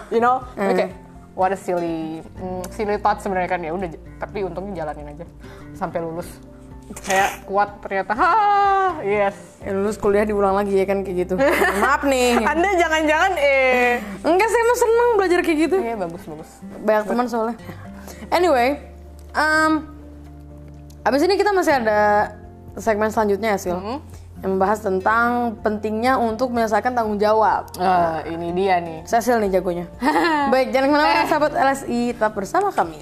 you 0.08 0.24
know? 0.24 0.40
Kayak 0.56 0.96
what 1.36 1.52
a 1.52 1.58
silly 1.58 2.24
mm, 2.24 2.62
silly 2.72 2.96
thought 2.96 3.20
sebenarnya 3.20 3.50
kan. 3.52 3.60
Ya 3.60 3.72
udah 3.76 3.88
tapi 4.16 4.44
untungnya 4.44 4.84
jalanin 4.84 5.12
aja. 5.12 5.24
Sampai 5.76 6.00
lulus. 6.00 6.28
Kayak 7.04 7.44
kuat 7.48 7.80
ternyata. 7.80 8.12
Ha 8.16 8.32
yes. 9.04 9.36
Ya, 9.64 9.72
lulus 9.72 9.96
kuliah 9.96 10.24
diulang 10.28 10.56
lagi 10.56 10.76
ya 10.76 10.84
kan 10.88 11.04
kayak 11.04 11.16
gitu. 11.28 11.34
Maaf 11.82 12.04
nih. 12.04 12.40
anda 12.40 12.68
jangan-jangan 12.76 13.32
eh. 13.36 14.00
Enggak, 14.24 14.48
saya 14.48 14.62
emang 14.64 14.78
seneng 14.78 15.08
belajar 15.20 15.38
kayak 15.44 15.58
gitu. 15.68 15.76
iya 15.80 15.94
bagus 15.96 16.22
bagus. 16.24 16.50
Banyak 16.84 17.04
teman 17.08 17.26
soalnya. 17.28 17.56
Anyway, 18.28 18.80
um, 19.36 19.88
abis 21.04 21.20
ini 21.24 21.34
kita 21.36 21.52
masih 21.52 21.80
ada 21.80 22.32
segmen 22.76 23.12
selanjutnya 23.12 23.56
ya, 23.56 23.58
Sil. 23.60 23.76
Yang 24.42 24.50
membahas 24.58 24.80
tentang 24.82 25.28
pentingnya 25.62 26.18
untuk 26.18 26.50
menyelesaikan 26.50 26.98
tanggung 26.98 27.16
jawab. 27.22 27.70
Eh, 27.78 28.34
ini 28.34 28.50
dia 28.50 28.82
nih 28.82 29.06
Sil 29.06 29.38
nih 29.38 29.54
jagonya. 29.54 29.86
Baik, 30.52 30.74
jangan 30.74 30.86
ke 30.90 30.94
mana-mana 30.98 31.24
sahabat 31.30 31.52
LSI, 31.54 32.18
tetap 32.18 32.34
bersama 32.34 32.74
kami. 32.74 32.98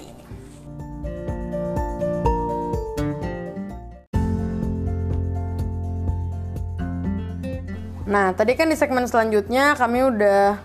Nah, 8.11 8.35
tadi 8.35 8.59
kan 8.59 8.67
di 8.67 8.75
segmen 8.75 9.07
selanjutnya 9.07 9.73
kami 9.79 10.03
udah 10.03 10.59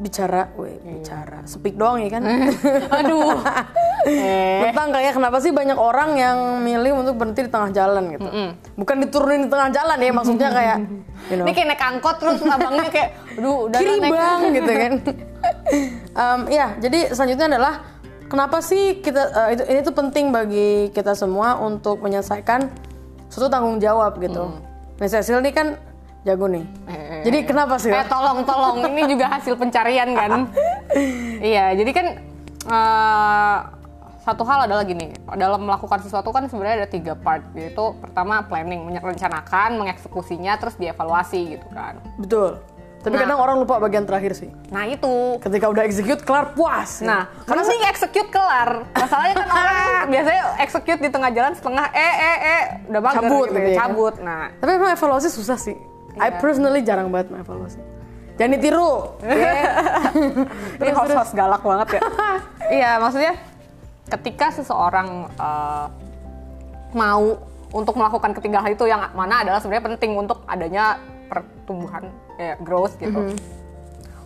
berbicara, 0.00 0.48
weh, 0.56 0.80
bicara, 0.80 1.44
speak 1.44 1.76
doang 1.76 2.00
ya 2.00 2.08
kan? 2.08 2.24
aduh. 3.04 3.36
Eh. 4.08 4.72
Tentang 4.72 4.96
kayak 4.96 5.12
kenapa 5.12 5.44
sih 5.44 5.52
banyak 5.52 5.76
orang 5.76 6.16
yang 6.16 6.64
milih 6.64 7.04
untuk 7.04 7.20
berhenti 7.20 7.44
di 7.44 7.52
tengah 7.52 7.68
jalan 7.68 8.16
gitu. 8.16 8.28
Bukan 8.80 8.96
diturunin 9.04 9.44
di 9.44 9.50
tengah 9.52 9.68
jalan 9.68 10.00
ya, 10.00 10.12
maksudnya 10.16 10.48
kayak 10.48 10.76
you 11.28 11.36
know, 11.36 11.44
ini 11.44 11.52
kayak 11.52 11.68
naik 11.76 11.84
angkot 11.84 12.16
terus 12.16 12.40
abangnya 12.40 12.88
kayak 12.88 13.12
aduh 13.36 13.68
udah 13.68 13.78
kiri 13.84 13.96
naik. 14.00 14.12
bang 14.16 14.40
gitu 14.56 14.72
kan. 14.72 14.92
Em, 16.10 16.40
ya, 16.48 16.66
jadi 16.80 17.12
selanjutnya 17.12 17.46
adalah 17.56 17.74
kenapa 18.32 18.64
sih 18.64 19.04
kita 19.04 19.22
eh, 19.36 19.48
itu 19.52 19.62
ini 19.68 19.80
tuh 19.84 19.94
penting 19.94 20.32
bagi 20.32 20.88
kita 20.96 21.12
semua 21.12 21.60
untuk 21.60 22.00
menyelesaikan 22.00 22.72
suatu 23.28 23.52
tanggung 23.52 23.76
jawab 23.76 24.16
gitu. 24.16 24.48
Nah, 24.96 25.08
Cecil 25.08 25.44
nih 25.44 25.52
kan 25.52 25.76
jago 26.22 26.46
nih. 26.46 26.64
Eh, 26.86 27.22
Jadi 27.24 27.38
kenapa 27.44 27.76
sih? 27.76 27.88
Eh 27.88 28.04
tolong 28.04 28.44
tolong 28.44 28.84
ini 28.86 29.08
juga 29.08 29.32
hasil 29.32 29.56
pencarian 29.56 30.12
kan. 30.12 30.46
iya 31.52 31.72
jadi 31.72 31.90
kan 31.90 32.06
eh, 32.66 33.58
satu 34.20 34.44
hal 34.44 34.68
adalah 34.68 34.84
gini 34.84 35.16
dalam 35.32 35.64
melakukan 35.64 36.04
sesuatu 36.04 36.28
kan 36.28 36.44
sebenarnya 36.44 36.84
ada 36.84 36.88
tiga 36.88 37.16
part 37.16 37.40
yaitu 37.56 37.96
pertama 37.98 38.44
planning 38.44 38.84
merencanakan 38.86 39.80
mengeksekusinya 39.80 40.60
terus 40.60 40.76
dievaluasi 40.76 41.56
gitu 41.56 41.66
kan. 41.72 41.96
Betul. 42.20 42.60
Tapi 43.00 43.16
Nah. 43.16 43.24
kadang 43.24 43.40
orang 43.40 43.56
lupa 43.64 43.80
bagian 43.80 44.04
terakhir 44.04 44.36
sih. 44.36 44.52
Nah 44.68 44.84
itu 44.84 45.40
Ketika 45.40 45.72
udah 45.72 45.88
execute 45.88 46.20
kelar 46.20 46.52
puas. 46.52 47.00
Nah, 47.00 47.32
mending 47.48 47.80
execute 47.88 48.28
kelar. 48.28 48.84
Masalahnya 48.92 49.34
kan 49.40 49.48
orang 49.48 49.76
biasanya 50.12 50.42
execute 50.60 51.00
di 51.00 51.08
tengah 51.08 51.32
jalan 51.32 51.52
setengah 51.56 51.88
eh 51.96 52.14
eh 52.20 52.36
eh 52.44 52.62
udah 52.92 53.00
mager 53.00 53.24
Cabut 53.24 53.46
gitu, 53.48 53.56
gitu 53.56 53.60
ya, 53.64 53.72
ya. 53.72 53.78
cabut. 53.80 54.14
Nah, 54.20 54.52
Tapi 54.60 54.70
emang 54.76 54.92
evaluasi 54.92 55.32
susah 55.32 55.56
sih. 55.56 55.80
I 56.18 56.28
personally 56.42 56.82
jarang 56.82 57.12
banget 57.14 57.30
mengevaluasi. 57.30 57.78
Jangan 58.40 58.52
ditiru. 58.56 59.20
ini 60.80 60.90
host-host 60.96 61.36
galak 61.36 61.60
banget 61.60 62.00
ya. 62.00 62.02
iya, 62.80 62.92
maksudnya 62.96 63.36
ketika 64.08 64.48
seseorang 64.48 65.28
eh, 65.28 65.86
mau 66.96 67.36
untuk 67.70 67.94
melakukan 68.00 68.32
ketiga 68.34 68.64
hal 68.64 68.74
itu 68.74 68.88
yang 68.88 69.12
mana 69.14 69.44
adalah 69.44 69.60
sebenarnya 69.62 69.94
penting 69.94 70.16
untuk 70.16 70.42
adanya 70.48 70.98
pertumbuhan 71.28 72.08
ya, 72.40 72.56
growth 72.58 72.96
gitu. 72.96 73.36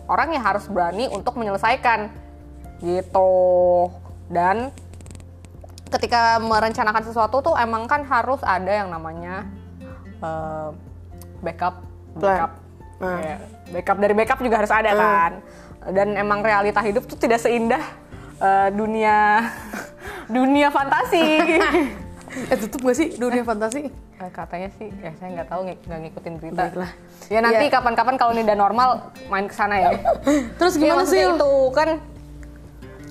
Orang 0.07 0.31
yang 0.31 0.47
harus 0.47 0.65
berani 0.71 1.11
untuk 1.11 1.35
menyelesaikan 1.35 2.07
gitu. 2.81 3.31
Dan 4.31 4.71
ketika 5.91 6.41
merencanakan 6.41 7.03
sesuatu 7.03 7.43
tuh 7.51 7.55
emang 7.59 7.85
kan 7.85 8.01
harus 8.07 8.41
ada 8.41 8.71
yang 8.71 8.89
namanya 8.89 9.43
eh, 10.23 10.71
backup 11.45 11.85
backup 12.17 12.51
Nah. 12.95 13.19
Ya, 13.19 13.35
backup 13.69 13.97
dari 13.99 14.13
backup 14.13 14.39
juga 14.39 14.55
harus 14.57 14.71
ada 14.71 14.87
kan 14.89 15.31
dan 15.91 16.15
emang 16.15 16.39
realita 16.39 16.79
hidup 16.79 17.03
tuh 17.03 17.15
tidak 17.15 17.37
seindah 17.37 17.83
eh, 18.37 18.69
dunia 18.71 19.43
dunia 20.31 20.67
fantasi 20.69 21.23
eh 22.51 22.57
tutup 22.57 22.81
gak 22.83 22.95
sih 22.95 23.07
dunia 23.13 23.43
fantasi? 23.43 23.91
Eh, 24.15 24.29
katanya 24.29 24.71
sih 24.71 24.87
ya 24.95 25.11
saya 25.13 25.29
nggak 25.33 25.47
tahu 25.49 25.61
ng- 25.65 25.81
nggak 25.81 25.99
ngikutin 26.01 26.33
berita 26.35 26.61
Baiklah. 26.63 26.91
ya 27.27 27.39
nanti 27.41 27.65
Ya. 27.65 27.71
kapan-kapan 27.73 28.15
kalau 28.15 28.31
ini 28.31 28.41
udah 28.41 28.57
normal 28.57 28.89
main 29.27 29.45
ke 29.45 29.53
sana 29.53 29.75
ya 29.77 29.89
Terus 30.57 30.73
Iya, 30.73 30.81
gimana 30.81 31.03
sih? 31.03 31.19
maksudnya 31.19 31.27
itu 31.35 31.51
kan 31.71 31.89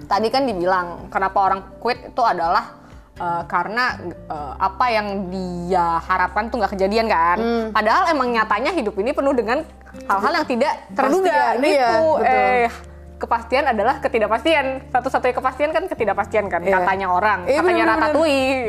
tadi 0.06 0.28
kan 0.28 0.42
dibilang 0.44 0.86
kenapa 1.08 1.38
orang 1.42 1.60
quit 1.76 2.00
itu 2.04 2.22
adalah 2.22 2.72
eh, 3.14 3.42
karena 3.44 3.84
eh, 4.04 4.52
apa 4.56 4.86
yang 4.88 5.06
dia 5.28 5.98
harapkan 6.00 6.48
tuh 6.48 6.58
nggak 6.58 6.72
kejadian 6.74 7.06
kan. 7.06 7.36
Hmm. 7.36 7.66
Padahal 7.70 8.08
emang 8.08 8.28
nyatanya 8.28 8.70
hidup 8.70 8.94
ini 8.96 9.10
penuh 9.10 9.32
dengan 9.32 9.62
hal-hal 10.04 10.32
yang 10.34 10.46
tidak 10.46 10.72
terduga 10.90 11.54
gitu. 11.54 11.66
iya, 11.68 11.88
betul. 11.92 12.16
eh 12.20 12.66
kepastian 13.14 13.64
adalah 13.66 13.94
ketidakpastian. 13.98 14.66
Satu-satunya 14.90 15.32
kepastian 15.32 15.70
kan 15.70 15.84
ketidakpastian 15.86 16.44
kan 16.46 16.60
Iya. 16.60 16.76
katanya 16.76 17.06
orang, 17.08 17.38
Iya, 17.44 17.58
katanya 17.58 17.84
bener-bener. 17.84 18.02
Ratatouille. 18.02 18.60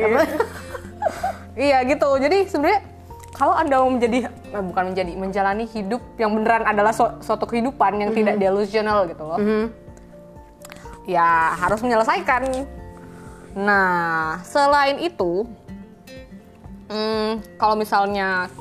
iya 1.65 1.77
gitu. 1.83 2.09
Jadi 2.15 2.37
sebenarnya 2.45 2.79
kalau 3.31 3.51
anda 3.51 3.75
mau 3.77 3.89
menjadi 3.89 4.17
eh, 4.29 4.63
bukan 4.63 4.83
menjadi 4.89 5.11
menjalani 5.13 5.65
hidup 5.65 5.99
yang 6.15 6.31
beneran 6.31 6.63
adalah 6.63 6.93
su- 6.93 7.19
suatu 7.19 7.43
kehidupan 7.43 7.99
yang 7.99 8.11
Mhm. 8.11 8.17
tidak 8.17 8.35
delusional 8.37 9.03
gitu 9.05 9.23
loh 9.23 9.39
ya 11.05 11.27
harus 11.55 11.81
menyelesaikan. 11.81 12.65
Nah, 13.55 14.43
selain 14.43 14.99
itu, 14.99 15.47
hmm, 16.91 17.55
kalau 17.55 17.79
misalnya 17.79 18.51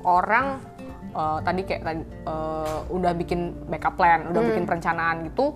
orang 0.00 0.64
eh, 1.12 1.38
tadi 1.44 1.60
kayak 1.68 1.82
tadi 1.84 2.02
eh, 2.06 2.78
udah 2.88 3.12
bikin 3.12 3.52
backup 3.68 4.00
plan, 4.00 4.32
udah 4.32 4.40
bikin 4.40 4.64
perencanaan 4.64 5.28
gitu, 5.28 5.52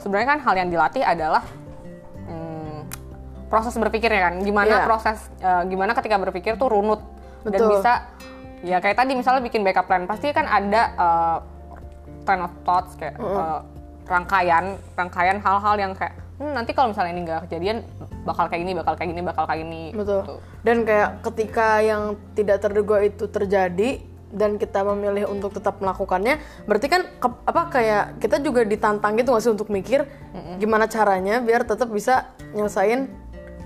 sebenarnya 0.00 0.38
kan 0.38 0.40
hal 0.40 0.54
yang 0.56 0.68
dilatih 0.72 1.04
adalah 1.04 1.44
hmm, 2.24 2.88
proses 3.52 3.76
berpikirnya 3.76 4.32
kan, 4.32 4.34
gimana 4.40 4.82
Iya. 4.82 4.86
proses, 4.88 5.18
eh, 5.42 5.62
gimana 5.68 5.92
ketika 5.92 6.16
berpikir 6.16 6.56
tuh 6.56 6.72
runut 6.72 7.04
dan 7.44 7.58
Betul. 7.60 7.76
bisa 7.76 7.92
ya 8.62 8.78
kayak 8.78 8.94
tadi 8.94 9.18
misalnya 9.18 9.42
bikin 9.42 9.66
backup 9.66 9.90
plan, 9.90 10.06
pasti 10.08 10.30
kan 10.32 10.46
ada 10.46 10.82
eh, 10.96 11.38
train 12.24 12.40
of 12.40 12.54
thoughts 12.62 12.94
kayak 12.96 13.18
eh, 13.18 13.58
rangkaian 14.04 14.64
rangkaian 14.92 15.38
hal-hal 15.38 15.74
yang 15.78 15.92
kayak 15.92 16.14
"Hmm, 16.36 16.52
nanti 16.52 16.70
kalau 16.72 16.90
misalnya 16.90 17.12
ini 17.12 17.22
nggak 17.22 17.40
kejadian 17.46 17.78
bakal 18.22 18.46
kayak 18.46 18.60
gini 18.62 18.72
bakal 18.74 18.94
kayak 18.94 19.10
gini 19.10 19.22
bakal 19.22 19.44
kayak 19.46 19.60
gini 19.62 19.82
Betul. 19.90 20.20
gitu. 20.22 20.34
Dan 20.62 20.76
kayak 20.82 21.08
ketika 21.22 21.68
yang 21.78 22.02
tidak 22.34 22.58
terduga 22.58 22.96
itu 23.00 23.24
terjadi 23.26 23.90
dan 24.32 24.56
kita 24.56 24.80
memilih 24.82 25.28
untuk 25.28 25.52
tetap 25.52 25.76
melakukannya, 25.76 26.40
berarti 26.64 26.86
kan 26.88 27.04
ke- 27.04 27.42
apa 27.44 27.62
kayak 27.68 28.04
kita 28.16 28.40
juga 28.40 28.64
ditantang 28.64 29.12
gitu 29.14 29.28
nggak 29.28 29.44
sih 29.44 29.52
untuk 29.52 29.68
mikir 29.68 30.08
gimana 30.56 30.88
caranya 30.88 31.36
biar 31.38 31.68
tetap 31.68 31.92
bisa 31.92 32.32
nyelesain 32.50 33.12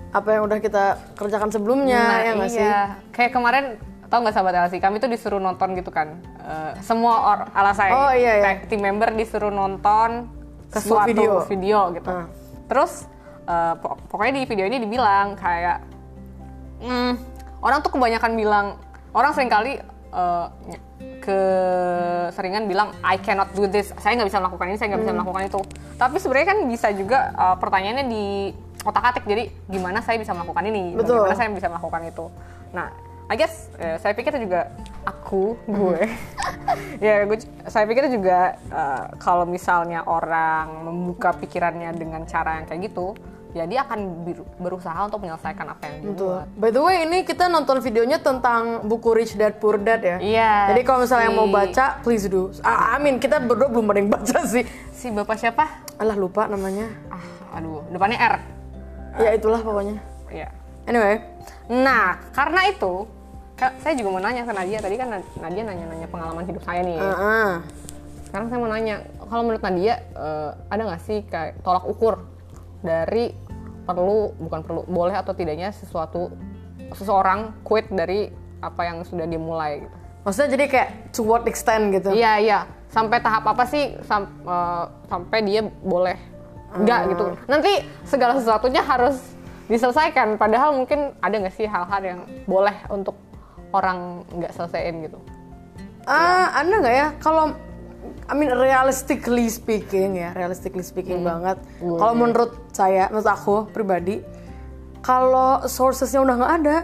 apa 0.09 0.27
yang 0.33 0.43
udah 0.43 0.59
kita 0.59 0.85
kerjakan 1.15 1.51
sebelumnya 1.51 2.01
Nah, 2.01 2.19
ya 2.19 2.31
nggak 2.35 2.51
iya. 2.51 2.55
sih? 2.55 2.67
Kayak 3.11 3.31
kemarin 3.31 3.65
tau 4.07 4.19
nggak 4.19 4.33
sahabat 4.33 4.53
Elsie, 4.57 4.79
kami 4.79 4.97
tuh 4.97 5.07
disuruh 5.07 5.37
nonton 5.37 5.71
gitu 5.73 5.87
kan. 5.87 6.15
Eh, 6.39 6.71
semua 6.79 7.13
or 7.25 7.39
alasan 7.51 7.91
Oh, 7.91 8.11
iya, 8.11 8.33
iya. 8.39 8.51
tim 8.65 8.79
member 8.79 9.11
disuruh 9.11 9.49
nonton 9.49 10.31
ke 10.67 10.79
Sebuah 10.79 11.07
suatu 11.07 11.47
video. 11.47 11.79
gitu. 11.91 12.07
Ah. 12.07 12.27
Terus 12.67 13.07
eh, 13.43 13.73
pok- 13.77 13.99
pokoknya 14.07 14.33
di 14.37 14.43
video 14.45 14.65
ini 14.65 14.77
dibilang 14.77 15.35
kayak 15.35 15.83
hmm, 16.79 17.11
orang 17.59 17.79
tuh 17.79 17.91
kebanyakan 17.91 18.31
bilang 18.33 18.65
orang 19.11 19.31
sering 19.31 19.49
kali 19.49 19.79
uh, 20.11 20.47
keseringan 21.21 22.65
bilang 22.65 22.93
I 23.01 23.17
cannot 23.17 23.51
do 23.51 23.65
this, 23.65 23.91
saya 23.97 24.15
nggak 24.15 24.29
bisa 24.29 24.39
melakukan 24.39 24.65
ini, 24.67 24.77
saya 24.77 24.87
nggak 24.91 25.01
bisa 25.01 25.11
Hmm. 25.11 25.19
melakukan 25.19 25.43
itu. 25.45 25.61
Tapi 25.95 26.15
sebenarnya 26.17 26.47
kan 26.47 26.59
bisa 26.65 26.87
juga 26.93 27.19
uh, 27.33 27.55
pertanyaannya 27.55 28.05
di 28.05 28.25
otak 28.83 29.03
atik. 29.05 29.23
Jadi 29.25 29.43
gimana 29.67 29.99
saya 29.99 30.15
bisa 30.15 30.31
melakukan 30.31 30.63
ini? 30.63 30.95
Betul. 30.95 31.23
Gimana 31.23 31.35
saya 31.35 31.49
bisa 31.49 31.67
melakukan 31.67 32.01
itu? 32.05 32.25
Nah, 32.71 32.87
I 33.27 33.35
guess 33.35 33.67
eh, 33.75 33.97
saya 33.97 34.11
pikir 34.11 34.31
juga 34.35 34.71
aku 35.03 35.59
gue 35.65 35.99
ya 37.03 37.23
gue 37.23 37.37
saya 37.65 37.83
pikir 37.83 38.07
juga 38.07 38.39
eh, 38.55 39.03
kalau 39.17 39.43
misalnya 39.43 40.01
orang 40.01 40.83
membuka 40.83 41.31
pikirannya 41.33 41.91
dengan 41.93 42.23
cara 42.23 42.57
yang 42.57 42.65
kayak 42.65 42.87
gitu 42.87 43.15
ya 43.51 43.63
dia 43.63 43.81
akan 43.81 43.99
ber- 44.21 44.47
berusaha 44.59 44.95
untuk 45.01 45.19
menyelesaikan 45.19 45.65
apa 45.65 45.83
yang 45.83 45.95
dia 45.97 46.09
Betul. 46.13 46.27
buat 46.29 46.47
By 46.55 46.69
the 46.69 46.79
way, 46.79 46.97
ini 47.01 47.17
kita 47.23 47.47
nonton 47.47 47.79
videonya 47.79 48.19
tentang 48.19 48.85
buku 48.85 49.09
Rich 49.09 49.33
Dad 49.33 49.57
Poor 49.57 49.79
Dad 49.79 49.97
ya. 49.99 50.17
Iya, 50.19 50.51
Jadi 50.69 50.81
kalau 50.83 51.01
misalnya 51.01 51.25
yang 51.25 51.37
mau 51.37 51.47
si- 51.47 51.55
baca, 51.55 51.85
please 51.99 52.27
do. 52.27 52.53
Ah, 52.59 52.93
I 52.93 53.01
mean, 53.01 53.17
kita 53.17 53.39
berdua 53.39 53.65
belum 53.67 53.87
ada 53.87 53.97
yang 53.97 54.11
baca 54.11 54.37
sih. 54.45 54.61
si 54.91 55.09
bapak 55.09 55.37
siapa 55.37 55.63
Alah 55.95 56.13
lupa 56.13 56.45
namanya. 56.45 56.85
ah 57.09 57.23
aduh 57.53 57.81
depannya 57.87 58.19
R 58.19 58.35
Ya 59.17 59.29
itulah 59.33 59.57
pokoknya. 59.57 59.95
ya 60.29 60.51
Anyway, 60.85 61.17
nah 61.67 62.15
karena 62.31 62.61
itu 62.67 63.09
Kak, 63.57 63.81
saya 63.81 63.97
juga 63.97 64.13
mau 64.13 64.21
nanya 64.21 64.45
ke 64.45 64.53
Nadia 64.53 64.77
tadi 64.77 64.95
kan 65.01 65.17
Nadia 65.41 65.63
nanya-nanya 65.65 66.07
pengalaman 66.13 66.45
hidup 66.45 66.61
saya 66.61 66.85
nih 66.85 67.01
uh-uh. 67.01 67.65
Sekarang 68.29 68.47
saya 68.53 68.59
mau 68.61 68.69
nanya, 68.69 68.95
kalau 69.17 69.41
menurut 69.49 69.63
Nadia 69.65 69.97
eh, 70.13 70.51
ada 70.69 70.81
nggak 70.85 71.01
sih 71.01 71.25
kayak 71.25 71.65
tolak 71.65 71.89
ukur 71.89 72.21
dari 72.85 73.33
perlu 73.87 74.35
bukan 74.37 74.61
perlu 74.61 74.81
boleh 74.85 75.15
atau 75.17 75.33
tidaknya 75.33 75.73
sesuatu 75.73 76.29
seseorang 76.93 77.55
quit 77.65 77.89
dari 77.89 78.29
apa 78.61 78.81
yang 78.85 79.01
sudah 79.07 79.25
dimulai 79.25 79.85
gitu. 79.85 79.95
maksudnya 80.27 80.49
jadi 80.59 80.65
kayak 80.67 80.89
to 81.15 81.23
what 81.23 81.47
extent 81.47 81.89
gitu. 81.95 82.11
Iya 82.13 82.33
iya, 82.37 82.59
sampai 82.91 83.23
tahap 83.23 83.47
apa 83.47 83.63
sih 83.65 83.95
sam- 84.05 84.37
eh, 84.45 84.85
sampai 85.09 85.39
dia 85.41 85.65
boleh 85.65 86.19
enggak 86.77 87.15
gitu. 87.15 87.25
Nanti 87.49 87.71
segala 88.05 88.37
sesuatunya 88.37 88.85
harus 88.85 89.17
diselesaikan. 89.65 90.35
Padahal 90.37 90.75
mungkin 90.75 91.15
ada 91.23 91.35
nggak 91.41 91.55
sih 91.55 91.65
hal-hal 91.65 92.01
yang 92.03 92.19
boleh 92.43 92.75
untuk 92.91 93.15
orang 93.75 94.23
nggak 94.31 94.51
selesaiin 94.55 95.03
gitu. 95.03 95.19
Ah, 96.07 96.55
ada 96.55 96.71
nggak 96.71 96.95
ya? 96.95 97.07
Kalau 97.19 97.55
I 98.27 98.33
mean 98.35 98.51
realistically 98.51 99.47
speaking 99.51 100.19
ya, 100.19 100.31
realistically 100.35 100.83
speaking 100.83 101.23
banget. 101.23 101.59
Kalau 101.79 102.13
menurut 102.15 102.71
saya, 102.71 103.11
menurut 103.11 103.27
aku 103.27 103.55
pribadi, 103.71 104.23
kalau 105.03 105.63
sourcesnya 105.67 106.23
udah 106.23 106.35
nggak 106.39 106.53
ada, 106.63 106.77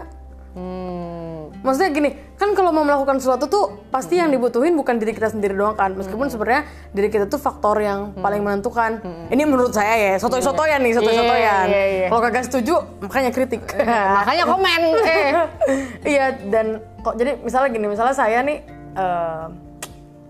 Hmm, 0.54 1.50
maksudnya 1.66 1.90
gini, 1.90 2.10
kan 2.44 2.52
kalau 2.52 2.70
mau 2.76 2.84
melakukan 2.84 3.16
sesuatu 3.16 3.48
tuh 3.48 3.88
pasti 3.88 4.20
yang 4.20 4.28
dibutuhin 4.28 4.76
bukan 4.76 5.00
diri 5.00 5.16
kita 5.16 5.32
sendiri 5.32 5.56
doang 5.56 5.72
kan. 5.72 5.96
Meskipun 5.96 6.28
sebenarnya 6.28 6.68
diri 6.92 7.08
kita 7.08 7.24
tuh 7.24 7.40
faktor 7.40 7.80
yang 7.80 8.12
paling 8.20 8.44
menentukan. 8.44 9.00
Ini 9.32 9.48
menurut 9.48 9.72
saya 9.72 9.96
ya, 9.96 10.14
sotoy-sotoyan 10.20 10.84
nih, 10.84 10.92
sotoy-sotoyan. 10.92 11.66
Iya, 11.66 11.72
iya, 11.72 11.84
iya. 11.88 12.08
Kalau 12.12 12.20
kagak 12.20 12.44
setuju, 12.44 12.74
makanya 13.00 13.30
kritik. 13.32 13.64
makanya 14.20 14.44
komen. 14.44 14.80
Eh. 15.00 15.32
iya 16.14 16.36
dan 16.48 16.80
kok 17.04 17.14
jadi 17.16 17.40
misalnya 17.40 17.68
gini 17.72 17.86
misalnya 17.88 18.16
saya 18.16 18.38
nih 18.44 18.58
eh, 18.96 19.46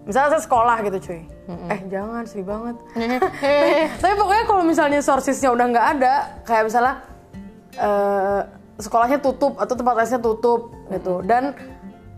misalnya 0.05 0.29
saya 0.37 0.43
sekolah 0.43 0.77
gitu 0.85 0.99
cuy 1.11 1.21
eh 1.71 1.81
jangan 1.93 2.23
sedih 2.25 2.47
banget 2.49 2.77
tapi 4.03 4.15
pokoknya 4.17 4.45
kalau 4.49 4.63
misalnya 4.65 5.01
sourcesnya 5.01 5.53
udah 5.53 5.67
nggak 5.71 5.87
ada 5.99 6.15
kayak 6.45 6.65
misalnya 6.69 6.95
eh, 7.79 8.41
sekolahnya 8.75 9.23
tutup 9.23 9.55
atau 9.61 9.75
tempat 9.79 9.95
lesnya 10.03 10.21
tutup 10.21 10.75
gitu 10.91 11.23
dan 11.23 11.55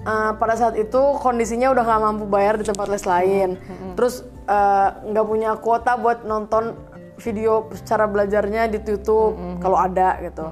eh, 0.07 0.33
pada 0.39 0.55
saat 0.55 0.79
itu 0.79 1.03
kondisinya 1.19 1.75
udah 1.75 1.83
nggak 1.83 2.03
mampu 2.07 2.25
bayar 2.31 2.55
di 2.57 2.65
tempat 2.65 2.87
les 2.87 3.03
lain 3.03 3.59
terus 3.99 4.23
eh, 4.47 4.89
nggak 5.11 5.27
punya 5.27 5.51
kuota 5.59 5.99
buat 5.99 6.23
nonton 6.23 6.79
video 7.19 7.67
cara 7.89 8.05
belajarnya 8.07 8.71
di 8.71 8.79
YouTube 8.81 9.35
kalau 9.59 9.77
ada 9.81 10.21
gitu 10.23 10.47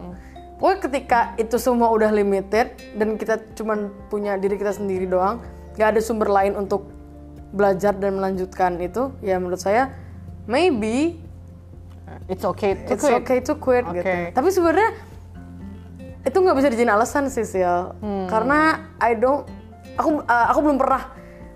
Pokoknya 0.55 0.81
ketika 0.87 1.21
itu 1.37 1.59
semua 1.59 1.91
udah 1.91 2.15
limited 2.15 2.79
dan 2.95 3.19
kita 3.19 3.43
cuman 3.59 3.91
punya 4.07 4.39
diri 4.39 4.55
kita 4.55 4.71
sendiri 4.71 5.05
doang, 5.05 5.43
gak 5.75 5.93
ada 5.93 6.01
sumber 6.01 6.31
lain 6.31 6.55
untuk 6.55 6.89
belajar 7.51 7.93
dan 7.99 8.17
melanjutkan 8.17 8.79
itu, 8.79 9.11
ya 9.19 9.37
menurut 9.43 9.61
saya 9.61 9.91
maybe 10.47 11.21
It's 12.29 12.45
okay 12.45 12.79
to 12.89 12.97
it's 12.97 13.05
quit. 13.05 13.21
okay 13.21 13.39
to 13.45 13.55
quit 13.61 13.85
Oke. 13.85 14.01
gitu. 14.01 14.13
Tapi 14.33 14.49
sebenarnya 14.49 14.91
itu 16.25 16.37
nggak 16.37 16.57
bisa 16.57 16.69
dijadiin 16.69 16.89
alasan 16.91 17.29
sih 17.29 17.45
Sil, 17.45 17.93
Hmm. 18.01 18.27
karena 18.27 18.81
I 18.99 19.13
don't, 19.13 19.45
aku 19.95 20.21
uh, 20.21 20.47
aku 20.49 20.59
belum 20.61 20.79
pernah 20.81 21.03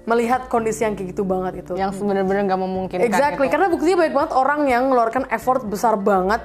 melihat 0.04 0.48
kondisi 0.48 0.84
yang 0.84 0.92
kayak 0.92 1.12
gitu 1.12 1.24
banget 1.24 1.64
gitu. 1.64 1.72
Yang 1.74 2.00
benar-benar 2.00 2.44
nggak 2.46 2.60
memungkinkan. 2.60 3.04
Exactly, 3.04 3.48
gitu. 3.48 3.52
karena 3.56 3.66
buktinya 3.68 3.96
banyak 3.98 4.14
banget 4.14 4.32
orang 4.32 4.60
yang 4.64 4.82
ngeluarkan 4.88 5.24
effort 5.28 5.64
besar 5.64 5.96
banget 5.96 6.40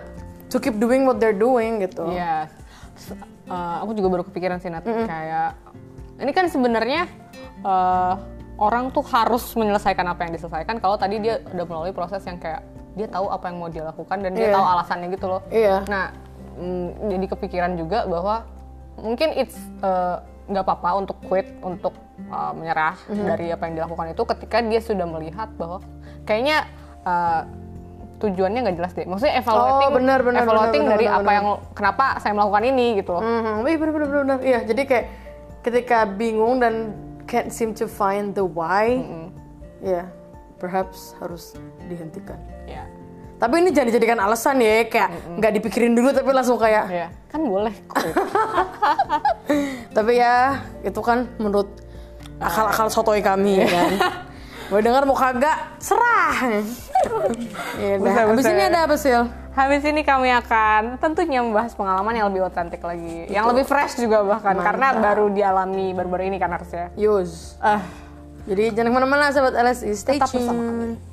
to 0.48 0.60
keep 0.60 0.76
doing 0.76 1.04
what 1.04 1.16
they're 1.18 1.36
doing 1.36 1.80
gitu. 1.80 2.08
Iya. 2.08 2.52
S- 2.94 3.16
eh, 3.16 3.76
aku 3.80 3.96
juga 3.96 4.08
baru 4.10 4.24
kepikiran 4.24 4.60
sih 4.60 4.68
Nat. 4.68 4.84
Kayak 4.84 5.56
ini 6.20 6.32
kan 6.32 6.46
sebenarnya 6.48 7.08
eh, 7.60 8.14
orang 8.56 8.92
tuh 8.92 9.04
harus 9.04 9.48
menyelesaikan 9.54 10.06
apa 10.06 10.28
yang 10.28 10.32
diselesaikan. 10.32 10.78
Kalau 10.78 10.96
tadi 10.96 11.20
dia 11.20 11.40
udah 11.42 11.66
melalui 11.66 11.92
proses 11.92 12.20
yang 12.24 12.38
kayak 12.38 12.64
dia 12.94 13.08
tahu 13.10 13.26
apa 13.28 13.50
yang 13.50 13.58
mau 13.58 13.68
dia 13.68 13.84
lakukan 13.84 14.22
dan 14.22 14.32
dia 14.32 14.52
Iya. 14.52 14.56
tahu 14.56 14.66
alasannya 14.70 15.08
gitu 15.10 15.26
loh. 15.26 15.42
Iya. 15.50 15.82
Nah, 15.88 16.06
mm, 16.54 16.88
jadi 17.10 17.26
kepikiran 17.30 17.72
juga 17.76 18.06
bahwa 18.06 18.46
mungkin 19.00 19.34
it's 19.34 19.58
eh, 19.82 20.18
nggak 20.44 20.64
apa-apa 20.64 20.90
untuk 21.00 21.18
quit, 21.26 21.48
untuk 21.64 21.94
eh, 22.20 22.52
menyerah 22.54 22.96
dari 23.08 23.50
apa 23.50 23.64
yang 23.68 23.80
dilakukan 23.80 24.12
itu 24.12 24.24
ketika 24.38 24.58
dia 24.62 24.82
sudah 24.82 25.08
melihat 25.08 25.50
bahwa 25.56 25.80
kayaknya 26.24 26.68
eh, 27.04 27.42
tujuannya 28.22 28.60
nggak 28.64 28.78
jelas 28.80 28.94
deh. 28.96 29.04
Maksudnya 29.04 29.36
evaluating, 29.36 29.90
Oh, 29.92 29.96
benar, 30.00 30.20
benar, 30.24 30.42
evaluating 30.48 30.84
benar, 30.88 30.94
dari 30.96 31.06
benar, 31.08 31.20
apa 31.20 31.24
benar. 31.28 31.36
yang 31.36 31.48
kenapa 31.76 32.06
saya 32.24 32.32
melakukan 32.32 32.64
ini 32.64 32.86
gitu. 33.04 33.16
Mhm, 33.20 33.56
Iya 33.68 33.76
bener 33.78 33.92
bener 33.92 34.08
bener 34.08 34.24
bener. 34.24 34.40
Iya 34.40 34.60
jadi 34.64 34.82
kayak 34.88 35.06
ketika 35.64 35.98
bingung 36.08 36.64
dan 36.64 36.96
can't 37.28 37.52
seem 37.52 37.72
to 37.76 37.88
find 37.88 38.32
the 38.36 38.44
why, 38.44 39.00
ya 39.84 40.08
perhaps 40.60 41.16
harus 41.20 41.56
dihentikan. 41.88 42.40
Ya, 43.44 43.52
Tapi 43.52 43.60
ini 43.60 43.70
jangan 43.76 43.88
dijadikan 43.92 44.20
alasan 44.24 44.56
ya, 44.64 44.88
kayak 44.88 45.10
nggak 45.36 45.52
dipikirin 45.60 45.92
dulu 45.92 46.16
tapi 46.16 46.32
langsung 46.32 46.56
kayak. 46.56 46.88
ya 46.88 47.08
kan 47.28 47.44
boleh 47.44 47.76
kok. 47.92 47.98
Tapi 50.00 50.12
ya 50.16 50.64
itu 50.80 51.02
kan 51.04 51.28
menurut 51.36 51.68
akal-akal 52.40 52.88
sotoy 52.88 53.20
kami 53.20 53.60
ya 53.60 53.68
kan. 53.68 53.92
Mau 54.72 54.80
dengar 54.80 55.04
mau 55.04 55.12
kagak 55.12 55.76
serah. 55.76 56.64
Iya, 57.76 58.00
Buset, 58.00 58.16
dah. 58.16 58.24
Abis 58.32 58.48
buset. 58.48 58.54
ini 58.56 58.64
ada 58.64 58.80
apa 58.88 58.96
sih? 58.96 59.12
Habis 59.54 59.84
ini 59.84 60.02
kami 60.08 60.32
akan 60.32 61.04
tentunya 61.04 61.44
membahas 61.44 61.76
pengalaman 61.76 62.16
yang 62.16 62.32
lebih 62.32 62.48
otentik 62.48 62.80
lagi, 62.80 63.28
yang 63.28 63.44
lebih 63.52 63.68
fresh 63.68 64.00
juga 64.00 64.24
bahkan 64.24 64.56
karena 64.56 64.96
baru 64.96 65.30
dialami 65.30 65.92
baru-baru 65.92 66.32
ini 66.32 66.40
kan 66.40 66.56
harusnya. 66.56 66.96
Yus. 66.96 67.60
Ah, 67.60 67.84
Jadi 68.48 68.72
jangan 68.72 68.88
ke 68.88 68.96
mana-mana 69.04 69.36
sahabat 69.36 69.54
LSI, 69.60 69.92
stay 70.00 70.16
Tetap 70.16 70.32
bersama 70.32 70.62
tune. 70.64 71.13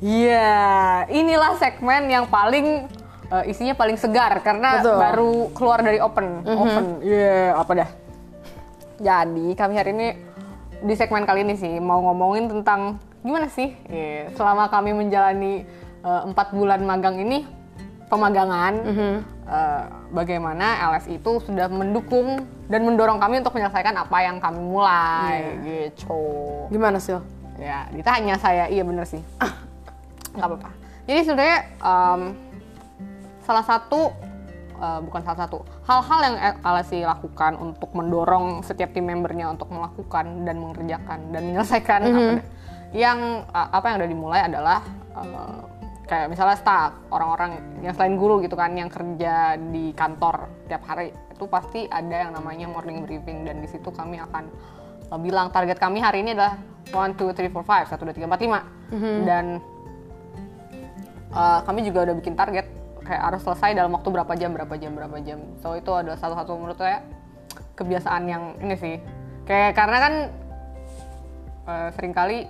Iya, 0.00 1.04
inilah 1.12 1.60
segmen 1.60 2.08
yang 2.08 2.24
paling 2.24 2.88
eh, 3.28 3.44
isinya 3.52 3.76
paling 3.76 4.00
segar 4.00 4.40
karena 4.40 4.80
Betul. 4.80 4.96
baru 4.96 5.32
keluar 5.52 5.78
dari 5.84 6.00
open. 6.00 6.40
Open. 6.44 7.04
Iya, 7.04 7.52
apa 7.60 7.72
dah. 7.84 7.90
Jadi, 9.00 9.46
kami 9.56 9.74
hari 9.76 9.90
ini 9.92 10.08
di 10.80 10.94
segmen 10.96 11.28
kali 11.28 11.44
ini 11.44 11.54
sih 11.60 11.76
mau 11.76 12.00
ngomongin 12.00 12.48
tentang 12.48 12.96
gimana 13.20 13.52
sih 13.52 13.76
Iya, 13.92 14.32
selama 14.32 14.72
kami 14.72 14.96
menjalani 14.96 15.68
eh, 16.00 16.22
empat 16.24 16.56
bulan 16.56 16.80
magang 16.88 17.20
ini 17.20 17.44
pemagangan 18.08 18.72
eh, 19.44 19.82
bagaimana 20.10 20.80
LS 20.96 21.12
itu 21.12 21.44
sudah 21.44 21.68
mendukung 21.68 22.48
dan 22.72 22.88
mendorong 22.88 23.20
kami 23.20 23.44
untuk 23.44 23.52
menyelesaikan 23.52 23.94
apa 24.00 24.18
yang 24.24 24.40
kami 24.40 24.60
mulai 24.64 25.60
gitu. 25.60 26.16
Gimana 26.72 26.96
sih? 26.96 27.20
Ya, 27.60 27.84
ditanya 27.92 28.40
saya, 28.40 28.72
iya 28.72 28.80
bener 28.80 29.04
sih. 29.04 29.20
Nggak 30.34 30.46
apa-apa. 30.46 30.70
Jadi 31.08 31.20
sebenarnya 31.26 31.58
em, 31.82 32.20
salah 33.42 33.64
satu, 33.66 34.14
eh, 34.78 35.00
bukan 35.02 35.20
salah 35.26 35.38
satu, 35.46 35.66
hal-hal 35.88 36.20
yang 36.22 36.36
LSI 36.62 37.02
lakukan 37.02 37.58
untuk 37.58 37.90
mendorong 37.96 38.62
setiap 38.62 38.94
tim 38.94 39.10
membernya 39.10 39.50
untuk 39.50 39.72
melakukan 39.74 40.46
dan 40.46 40.56
mengerjakan 40.62 41.18
dan 41.34 41.42
menyelesaikan 41.50 42.00
apa 42.06 42.18
deh, 42.38 42.46
yang 42.94 43.42
eh, 43.48 43.68
apa 43.74 43.84
yang 43.90 43.96
udah 44.04 44.10
dimulai 44.10 44.40
adalah 44.46 44.78
eh, 45.18 45.60
kayak 46.10 46.26
misalnya 46.26 46.58
staff, 46.58 46.90
orang-orang 47.14 47.62
yang 47.86 47.94
selain 47.94 48.18
guru 48.18 48.42
gitu 48.42 48.58
kan, 48.58 48.74
yang 48.74 48.90
kerja 48.90 49.54
di 49.70 49.94
kantor 49.94 50.50
tiap 50.66 50.82
hari 50.82 51.14
itu 51.30 51.46
pasti 51.46 51.86
ada 51.86 52.26
yang 52.26 52.34
namanya 52.34 52.66
morning 52.66 53.06
briefing. 53.06 53.46
Dan 53.46 53.62
di 53.62 53.68
situ 53.70 53.94
kami 53.94 54.18
akan 54.18 54.50
uh, 55.14 55.18
bilang 55.22 55.54
target 55.54 55.78
kami 55.78 56.02
hari 56.02 56.26
ini 56.26 56.34
adalah 56.34 56.58
1, 56.90 57.14
2, 57.14 57.30
3, 57.30 57.54
4, 57.54 57.94
5, 57.94 57.94
1, 57.94 58.10
2, 58.10 58.26
3, 58.26 58.26
4, 58.26 58.26
5 58.26 59.22
dan 59.22 59.62
uh, 61.32 61.60
kami 61.62 61.82
juga 61.82 62.04
udah 62.04 62.14
bikin 62.14 62.34
target 62.34 62.66
kayak 63.00 63.22
harus 63.22 63.40
selesai 63.40 63.74
dalam 63.74 63.90
waktu 63.90 64.08
berapa 64.08 64.32
jam 64.34 64.50
berapa 64.52 64.74
jam 64.76 64.92
berapa 64.92 65.16
jam 65.20 65.38
so 65.58 65.72
itu 65.72 65.90
adalah 65.90 66.16
salah 66.16 66.36
satu 66.36 66.54
menurut 66.54 66.76
saya 66.76 67.02
kebiasaan 67.74 68.22
yang 68.24 68.42
ini 68.58 68.74
sih 68.74 68.96
kayak 69.42 69.72
karena 69.72 69.96
kan 69.98 70.14
eh, 71.66 71.88
sering 71.92 72.12
kali 72.12 72.44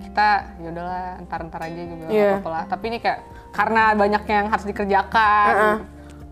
kita 0.00 0.28
ya 0.56 0.68
udahlah 0.68 1.18
entar 1.18 1.40
entar 1.40 1.60
aja 1.60 1.82
juga 1.82 2.04
nggak 2.04 2.14
Iya. 2.14 2.34
lah 2.40 2.64
tapi 2.64 2.84
ini 2.88 2.98
kayak 2.98 3.20
karena 3.50 3.82
banyak 3.92 4.22
yang 4.24 4.46
harus 4.46 4.64
dikerjakan 4.64 5.50
Uh-uh. 5.52 5.76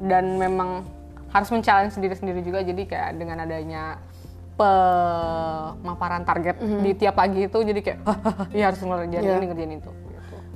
dan 0.00 0.24
memang 0.38 0.86
harus 1.28 1.48
men-challenge 1.50 1.92
sendiri 1.92 2.14
sendiri 2.14 2.40
juga 2.40 2.62
jadi 2.62 2.82
kayak 2.84 3.10
dengan 3.14 3.42
adanya 3.42 3.98
pemaparan 5.78 6.22
target 6.22 6.56
di 6.80 6.90
tiap 6.94 7.14
pagi 7.14 7.44
itu 7.44 7.58
jadi 7.60 7.80
kayak 7.80 8.00
iya 8.56 8.70
harus 8.70 8.80
ngerjain 8.80 9.20
Iya. 9.20 9.36
ini 9.36 9.46
ngerjain 9.46 9.72
itu 9.76 9.90
gitu. 9.90 10.07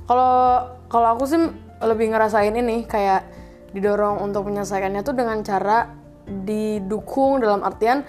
Kalau 0.03 0.67
kalau 0.91 1.07
aku 1.17 1.23
sih 1.25 1.39
lebih 1.83 2.11
ngerasain 2.11 2.53
ini 2.53 2.87
kayak 2.87 3.27
didorong 3.73 4.21
untuk 4.21 4.47
menyelesaikannya 4.47 5.01
tuh 5.01 5.15
dengan 5.17 5.41
cara 5.41 5.89
didukung 6.23 7.43
dalam 7.43 7.65
artian 7.65 8.05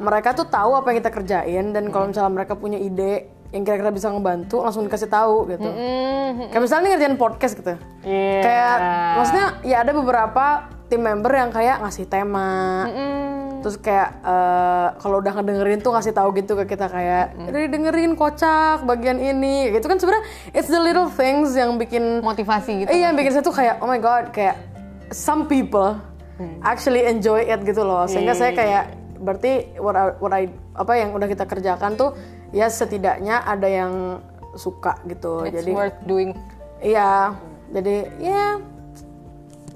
mereka 0.00 0.32
tuh 0.32 0.48
tahu 0.48 0.80
apa 0.80 0.90
yang 0.90 0.98
kita 1.04 1.12
kerjain 1.12 1.64
dan 1.76 1.92
kalau 1.92 2.08
misalnya 2.08 2.32
mereka 2.32 2.56
punya 2.56 2.80
ide 2.80 3.28
yang 3.52 3.66
kira-kira 3.66 3.90
bisa 3.92 4.08
ngebantu 4.08 4.62
langsung 4.62 4.86
dikasih 4.86 5.10
tahu 5.10 5.50
gitu. 5.50 5.68
Kayak 6.54 6.62
misalnya 6.62 6.82
nih 6.86 6.90
ngerjain 6.96 7.16
podcast 7.18 7.54
gitu. 7.58 7.74
Iya. 8.06 8.40
Kayak 8.40 8.76
maksudnya 9.18 9.46
ya 9.66 9.76
ada 9.82 9.92
beberapa 9.92 10.46
tim 10.90 11.00
member 11.00 11.30
yang 11.30 11.48
kayak 11.48 11.78
ngasih 11.78 12.04
tema. 12.04 12.84
Terus 13.60 13.76
kayak 13.76 14.24
eh, 14.24 14.88
kalau 14.98 15.20
udah 15.20 15.32
ngedengerin 15.36 15.78
tuh 15.78 15.92
ngasih 15.92 16.10
tahu 16.10 16.32
gitu 16.34 16.56
ke 16.56 16.64
kita 16.66 16.88
kayak 16.88 17.36
"Udah 17.38 17.60
dengerin 17.68 18.12
kocak 18.12 18.82
bagian 18.82 19.16
ini 19.16 19.70
gitu 19.70 19.84
kan 19.84 19.96
sebenarnya 19.96 20.24
it's 20.50 20.66
the 20.66 20.80
little 20.80 21.06
things 21.06 21.52
yang 21.52 21.76
bikin 21.76 22.18
motivasi 22.20 22.82
gitu. 22.82 22.90
Iya, 22.90 23.12
yang 23.12 23.14
bikin 23.14 23.30
saya 23.30 23.44
tuh 23.44 23.52
kayak 23.52 23.78
oh 23.78 23.86
my 23.86 24.00
god, 24.00 24.32
kayak 24.32 24.58
some 25.08 25.44
people 25.44 26.00
actually 26.64 27.04
enjoy 27.04 27.38
it 27.38 27.60
gitu 27.62 27.84
loh. 27.84 28.08
Sehingga 28.08 28.32
saya 28.32 28.50
kayak 28.50 28.84
berarti 29.20 29.52
what 29.76 29.92
I, 29.92 30.04
what 30.16 30.32
I- 30.32 30.56
apa 30.72 30.92
yang 30.96 31.12
udah 31.12 31.28
kita 31.28 31.44
kerjakan 31.44 31.94
tuh 31.94 32.16
ya 32.50 32.66
setidaknya 32.66 33.44
ada 33.44 33.68
yang 33.68 34.24
suka 34.56 34.96
gitu. 35.04 35.44
It's 35.44 35.60
jadi 35.60 35.70
worth 35.70 36.00
doing. 36.02 36.32
iya, 36.80 37.36
jadi 37.68 38.08
ya 38.16 38.56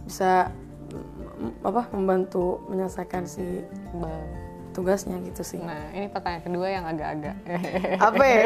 bisa 0.05 0.49
mm, 0.49 0.64
apa 1.65 1.89
membantu 1.93 2.63
menyelesaikan 2.71 3.25
si 3.29 3.65
tugasnya 4.75 5.17
gitu 5.23 5.47
sih. 5.47 5.63
Nah, 5.63 5.95
ini 5.95 6.11
pertanyaan 6.11 6.43
kedua 6.43 6.67
yang 6.67 6.83
agak-agak. 6.83 7.37
Apa 8.11 8.25
ya? 8.27 8.43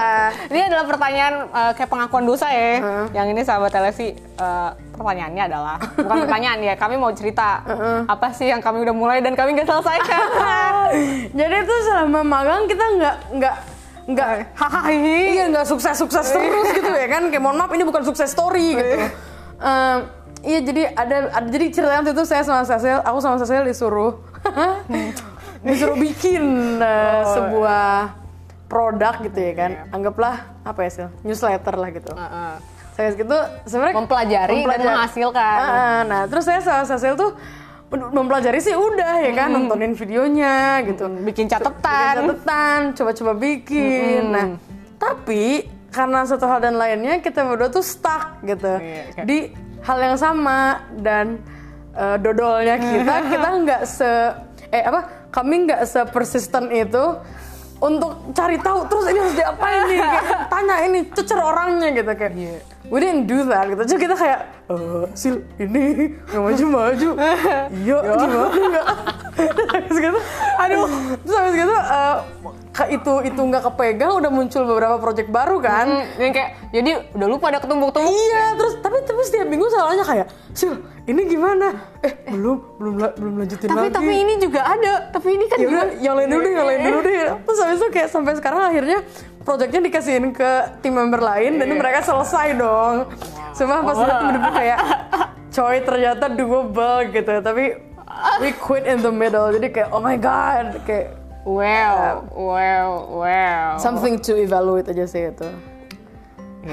ini 0.54 0.60
adalah 0.70 0.86
pertanyaan 0.86 1.34
eh, 1.50 1.72
kayak 1.74 1.90
pengakuan 1.90 2.24
dosa 2.24 2.46
ya. 2.46 2.78
Yang 3.10 3.26
ini 3.34 3.40
sahabat 3.42 3.74
televisi 3.74 4.14
eh, 4.14 4.70
pertanyaannya 4.94 5.42
adalah 5.50 5.76
bukan 5.98 6.16
pertanyaan 6.30 6.62
ya, 6.62 6.74
kami 6.78 6.94
mau 6.94 7.10
cerita 7.10 7.66
apa 8.06 8.30
sih 8.30 8.54
yang 8.54 8.62
kami 8.62 8.86
udah 8.86 8.94
mulai 8.94 9.18
dan 9.18 9.34
kami 9.34 9.58
nggak 9.58 9.66
selesaikan. 9.66 10.22
jadi 11.34 11.66
tuh 11.66 11.80
selama 11.90 12.22
magang 12.22 12.70
kita 12.70 12.84
nggak 12.94 13.16
nggak 13.34 13.56
nggak 14.04 14.28
Hahaha. 14.54 14.92
iya 14.92 15.44
nggak 15.48 15.66
sukses 15.66 15.96
sukses 15.96 16.28
terus 16.28 16.68
gitu 16.76 16.92
ya 16.92 17.08
kan 17.08 17.32
kayak 17.32 17.40
mohon 17.40 17.56
maaf 17.56 17.72
ini 17.72 17.88
bukan 17.88 18.04
sukses 18.04 18.30
story 18.30 18.76
gitu 18.76 19.10
Em, 19.64 19.98
iya 20.44 20.58
jadi 20.60 20.82
ada, 20.92 21.16
ada 21.32 21.48
jadi 21.48 21.66
ceritanya 21.70 22.00
waktu 22.00 22.12
itu 22.12 22.24
saya 22.24 22.42
sama 22.42 22.62
Cecil 22.62 23.00
aku 23.00 23.18
sama 23.18 23.36
Cecil 23.36 23.64
disuruh 23.64 24.12
disuruh 25.66 25.96
bikin 25.96 26.44
eh, 26.78 27.22
sebuah 27.26 28.14
produk 28.66 29.14
gitu 29.22 29.38
ya 29.38 29.52
kan 29.54 29.70
anggaplah 29.90 30.36
apa 30.62 30.80
ya 30.80 30.90
Sil 30.92 31.08
newsletter 31.22 31.74
lah 31.74 31.88
gitu 31.88 32.12
Heeh. 32.12 32.52
saya 32.92 33.08
gitu 33.10 33.38
sebenarnya 33.64 33.94
Mempelajari 33.96 34.58
dan 34.62 34.80
menghasilkan. 34.80 35.58
Ah, 35.58 35.66
ah. 35.66 36.00
nah 36.04 36.22
terus 36.26 36.44
saya 36.44 36.60
sama 36.60 36.84
Cecil 36.84 37.14
tuh 37.14 37.32
mempelajari 37.94 38.58
sih 38.58 38.74
udah 38.74 39.22
ya 39.22 39.32
kan 39.34 39.48
nontonin 39.50 39.94
videonya 39.94 40.82
gitu 40.82 41.06
Bikin 41.06 41.24
bikin 41.24 41.46
catatan. 41.46 42.26
catatan, 42.26 42.78
coba-coba 42.92 43.32
bikin. 43.34 44.34
Nah, 44.34 44.46
tapi 44.98 45.62
karena 45.88 46.26
satu 46.26 46.42
hal 46.44 46.58
dan 46.58 46.74
lainnya 46.74 47.18
kita 47.18 47.46
berdua 47.46 47.70
tuh 47.70 47.82
stuck 47.82 48.42
gitu 48.42 48.66
Iya, 48.78 49.14
kayak- 49.14 49.26
di 49.26 49.38
hal 49.84 49.98
yang 50.00 50.16
sama 50.16 50.80
dan 50.98 51.38
eh, 51.92 52.16
dodolnya 52.18 52.80
kita 52.80 53.14
kita 53.32 53.48
nggak 53.62 53.82
se 53.84 54.10
eh 54.72 54.82
apa 54.82 55.28
kami 55.30 55.68
nggak 55.68 55.80
se 55.84 56.00
persisten 56.08 56.72
itu 56.72 57.04
untuk 57.78 58.32
cari 58.32 58.56
tahu 58.56 58.86
terus 58.88 59.04
ini 59.12 59.18
harus 59.18 59.36
diapain 59.36 59.80
nih? 59.90 59.98
Kayak, 60.08 60.24
tanya 60.48 60.76
ini 60.88 60.98
cecer 61.12 61.36
orangnya 61.36 61.88
gitu 61.92 62.10
kayak 62.16 62.32
Iya. 62.32 62.56
we 62.88 62.96
didn't 62.96 63.26
do 63.28 63.44
that 63.44 63.68
gitu. 63.68 63.82
Cuma 63.92 64.00
kita 64.00 64.16
kayak 64.16 64.40
eh 64.72 65.04
sil 65.12 65.34
ini 65.60 66.16
nggak 66.24 66.40
maju 66.40 66.64
maju 66.64 67.10
iya. 67.84 67.96
gimana 68.00 68.24
nggak? 68.72 68.86
Terus 69.84 69.98
gitu. 70.00 70.18
Aduh. 70.56 70.86
Terus 71.20 71.34
habis 71.36 71.54
gitu 71.60 71.74
eh, 71.76 72.16
ke- 72.74 72.90
itu 72.90 73.12
itu 73.22 73.38
nggak 73.38 73.62
kepegang 73.64 74.12
udah 74.14 74.28
muncul 74.28 74.66
beberapa 74.66 74.98
project 74.98 75.30
baru 75.30 75.56
kan? 75.58 75.86
Hmm, 75.86 76.18
yang 76.18 76.32
kayak 76.32 76.50
jadi 76.68 76.90
udah 77.12 77.28
lupa 77.28 77.46
ada 77.48 77.58
ketumbuk-tumbuk. 77.58 78.10
iya 78.10 78.52
terus 78.52 78.74
tapi 78.78 78.98
tapi 79.00 79.20
setiap 79.22 79.46
minggu 79.46 79.66
salahnya 79.68 80.02
kayak 80.02 80.26
sil 80.50 80.74
ini 81.04 81.22
gimana? 81.24 81.70
Eh 82.00 82.12
belum 82.26 82.56
belum 82.76 82.94
la- 82.96 83.14
belum 83.14 83.34
lanjutin 83.38 83.68
Tapi 83.68 83.78
lagi. 83.80 83.94
tapi 83.94 84.12
ini 84.16 84.34
juga 84.36 84.60
ada. 84.64 84.92
Tapi 85.08 85.28
ini 85.30 85.44
kan 85.46 85.56
ya 85.56 85.64
juga- 85.64 85.94
yang 85.98 86.14
lain 86.14 86.28
dulu 86.28 86.40
deh 86.40 86.52
yang 86.52 86.66
lain 86.66 86.80
dulu 86.82 86.98
deh. 87.00 87.18
Terus 87.40 87.58
habis 87.60 87.78
itu 87.78 87.88
kayak 87.88 88.08
sampai 88.10 88.32
sekarang 88.34 88.60
akhirnya 88.64 88.98
projectnya 89.40 89.80
dikasihin 89.80 90.26
ke 90.30 90.50
tim 90.80 90.92
member 90.92 91.20
lain 91.20 91.56
dan 91.56 91.70
mereka 91.70 92.02
selesai 92.02 92.52
dong. 92.54 93.06
Semua 93.52 93.80
pas 93.80 93.94
itu 93.94 94.10
bener-bener 94.10 94.50
kayak 94.50 94.78
coy 95.48 95.76
ternyata 95.78 96.24
doable 96.28 96.96
gitu. 97.08 97.32
Tapi 97.38 97.64
we 98.40 98.50
quit 98.56 98.82
in 98.82 98.98
the 98.98 99.08
middle. 99.08 99.46
Jadi 99.48 99.70
kayak 99.70 99.88
oh 99.88 100.00
my 100.00 100.16
god 100.16 100.82
kayak 100.82 101.22
Wow, 101.44 102.24
wow, 102.32 102.88
wow. 103.20 103.76
something 103.76 104.16
to 104.16 104.32
evaluate 104.40 104.88
aja 104.88 105.04
sih 105.04 105.28
itu. 105.28 105.48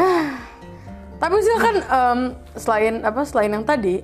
Tapi 1.21 1.35
sih 1.43 1.55
kan 1.59 1.75
em, 1.85 2.19
selain 2.55 2.93
apa 3.03 3.21
selain 3.27 3.51
yang 3.51 3.67
tadi 3.67 3.99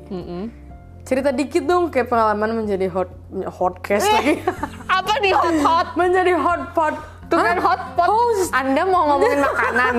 cerita 1.08 1.32
dikit 1.32 1.64
dong 1.64 1.88
kayak 1.88 2.12
pengalaman 2.12 2.62
menjadi 2.62 2.92
hot 2.92 3.08
hotcast 3.48 4.12
lagi. 4.12 4.44
Apa 4.98 5.14
di 5.24 5.32
hot-hot? 5.32 5.96
menjadi 5.96 6.36
hot 6.36 6.76
pot. 6.76 7.00
Tuh 7.32 7.40
kan 7.40 7.60
Hah? 7.60 7.64
hotpot. 7.64 8.08
host. 8.08 8.52
Anda 8.52 8.84
mau 8.84 9.16
ngomongin 9.16 9.40
makanan. 9.48 9.94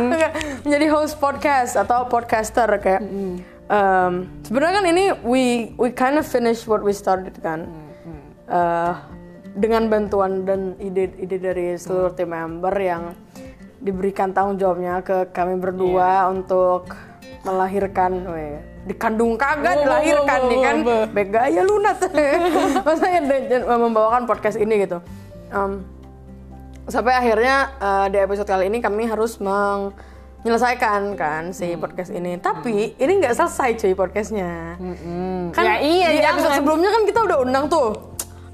Menjadi 0.68 0.86
host 0.92 1.16
podcast 1.16 1.80
atau 1.80 2.04
podcaster 2.12 2.68
kayak 2.76 3.00
em, 3.72 4.12
sebenarnya 4.44 4.74
kan 4.80 4.84
ini 4.84 5.04
we 5.24 5.72
we 5.80 5.88
kind 5.88 6.20
of 6.20 6.28
finish 6.28 6.68
what 6.68 6.84
we 6.84 6.92
started 6.92 7.32
kan. 7.40 7.68
Eh, 8.48 8.92
dengan 9.58 9.82
bantuan 9.86 10.42
dan 10.42 10.60
ide-ide 10.78 11.36
dari 11.36 11.66
seluruh 11.74 12.12
tim 12.12 12.30
member 12.30 12.70
yang 12.72 13.10
diberikan 13.78 14.30
tanggung 14.30 14.54
jawabnya 14.56 15.00
ke 15.00 15.28
kami 15.28 15.54
berdua 15.54 16.26
untuk 16.26 16.94
melahirkan 17.40 18.26
weh, 18.28 18.58
dikandung 18.84 19.34
kagak 19.34 19.78
dilahirkan 19.78 20.38
nih 20.44 20.58
kan? 20.60 20.76
begaya 21.08 21.62
lunat. 21.62 21.98
Maksudnya 22.86 23.20
dan- 23.24 23.46
dan 23.48 23.60
membawakan 23.64 24.24
podcast 24.24 24.56
ini 24.56 24.82
gitu. 24.82 24.98
Em, 25.48 25.86
sampai 26.84 27.14
akhirnya 27.14 27.56
eh, 27.76 28.06
di 28.08 28.18
episode 28.18 28.46
kali 28.46 28.66
ini 28.66 28.78
kami 28.78 29.06
harus 29.06 29.38
menyelesaikan 29.38 31.14
kan 31.14 31.52
si 31.52 31.68
Hmm. 31.68 31.78
podcast 31.78 32.10
ini. 32.10 32.36
Tapi 32.36 32.94
ini 32.94 33.12
nggak 33.16 33.34
selesai 33.34 33.76
cuy 33.76 33.94
podcastnya. 33.94 34.74
Kan 35.50 35.64
Ya 35.64 35.76
iya, 35.78 36.08
di 36.10 36.20
episode 36.20 36.50
jangan. 36.50 36.58
sebelumnya 36.58 36.90
kan 36.90 37.02
kita 37.04 37.20
udah 37.22 37.38
undang 37.40 37.64
tuh 37.66 37.88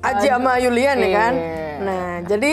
Aji 0.04 0.26
sama 0.28 0.52
Yulian 0.60 0.96
ya 1.00 1.10
kan? 1.10 1.32
Iya. 1.34 1.62
nah 1.80 2.06
jadi 2.28 2.52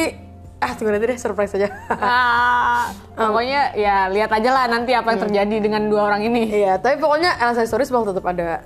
ah 0.61 0.71
tunggu 0.77 0.93
nanti 0.93 1.09
deh 1.09 1.19
surprise 1.19 1.53
aja. 1.57 1.69
Ah, 2.01 2.89
pokoknya 3.13 3.73
ya 3.77 4.09
lihat 4.09 4.31
aja 4.33 4.49
lah 4.49 4.65
nanti 4.69 4.93
apa 4.93 5.13
yang 5.13 5.21
terjadi 5.29 5.55
dengan 5.61 5.89
dua 5.89 6.09
orang 6.09 6.21
ini. 6.25 6.49
iya 6.49 6.77
tapi 6.81 6.97
pokoknya 6.97 7.37
Elsa 7.37 7.65
Stories 7.65 7.91
bakal 7.93 8.13
tetap 8.13 8.25
ada. 8.29 8.65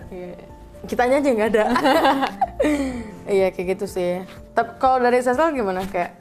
Kitanya 0.85 1.19
aja 1.19 1.29
nggak 1.33 1.49
ada. 1.55 1.65
Iya 3.25 3.49
kayak 3.49 3.67
gitu 3.73 3.85
sih. 3.89 4.21
Tapi 4.53 4.77
kalau 4.77 5.01
dari 5.01 5.17
Cecil 5.17 5.49
gimana? 5.57 5.81
Kayak 5.89 6.13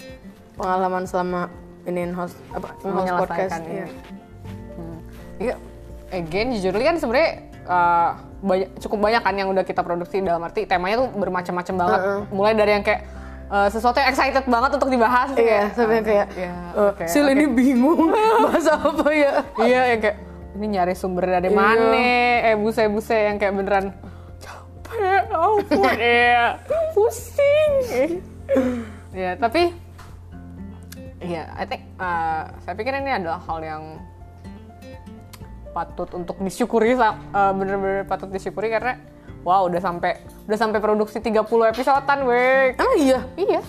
pengalaman 0.57 1.05
selama 1.05 1.53
ini 1.85 2.09
host 2.17 2.37
apa 2.57 2.73
host 2.81 3.13
podcast 3.13 3.61
iya. 3.69 3.85
iya. 3.85 3.87
Iya, 5.35 5.55
again 6.15 6.55
jujur 6.57 6.73
kan 6.79 6.97
sebenarnya 6.97 7.54
uh, 7.65 8.11
banyak, 8.41 8.69
cukup 8.79 8.99
banyak 9.01 9.23
kan 9.25 9.35
yang 9.35 9.49
udah 9.49 9.65
kita 9.65 9.81
produksi 9.81 10.21
dalam 10.21 10.41
arti 10.41 10.65
temanya 10.65 11.05
tuh 11.05 11.09
bermacam-macam 11.13 11.75
banget. 11.75 12.01
Mulai 12.31 12.53
dari 12.55 12.71
yang 12.73 12.85
kayak 12.85 13.03
uh, 13.49 13.69
sesuatu 13.69 13.99
yang 13.99 14.09
excited 14.09 14.45
banget 14.45 14.71
untuk 14.75 14.89
dibahas. 14.89 15.33
Iya, 15.35 15.73
sampai 15.73 16.01
kayak 16.01 16.29
ya, 16.37 16.53
eh, 16.53 16.89
oke, 16.93 17.05
Sil 17.09 17.27
ini 17.29 17.45
bingung 17.49 18.13
bahas 18.45 18.67
apa 18.69 19.09
ya. 19.11 19.33
Iya, 19.59 19.81
yang 19.95 20.01
kayak 20.01 20.17
ini 20.55 20.67
nyari 20.71 20.95
sumber 20.95 21.27
dari 21.27 21.49
Iya. 21.51 21.57
mana? 21.57 22.05
Eh 22.47 22.55
buse-buse 22.55 23.17
yang 23.33 23.37
kayak 23.37 23.53
beneran 23.53 23.87
capek, 24.39 25.23
ampun, 25.33 25.93
iya, 25.99 26.61
pusing. 26.95 27.73
ya, 29.11 29.35
tapi 29.35 29.73
ya, 31.19 31.49
I 31.57 31.65
think 31.65 31.89
uh, 31.97 32.53
saya 32.63 32.75
pikir 32.77 32.93
ini 32.95 33.11
adalah 33.11 33.41
hal 33.41 33.59
yang 33.65 33.83
patut 35.75 36.07
untuk 36.15 36.39
disyukuri 36.39 36.95
eh, 36.95 37.15
bener-bener 37.51 38.07
patut 38.07 38.31
disyukuri 38.31 38.71
karena 38.71 38.97
wow 39.43 39.67
udah 39.67 39.77
sampai 39.77 40.17
udah 40.47 40.57
sampai 40.57 40.79
produksi 40.79 41.19
30 41.19 41.35
episodean 41.69 42.21
weh 42.23 42.73
Emang 42.73 42.95
iya? 42.97 43.21
iya 43.35 43.61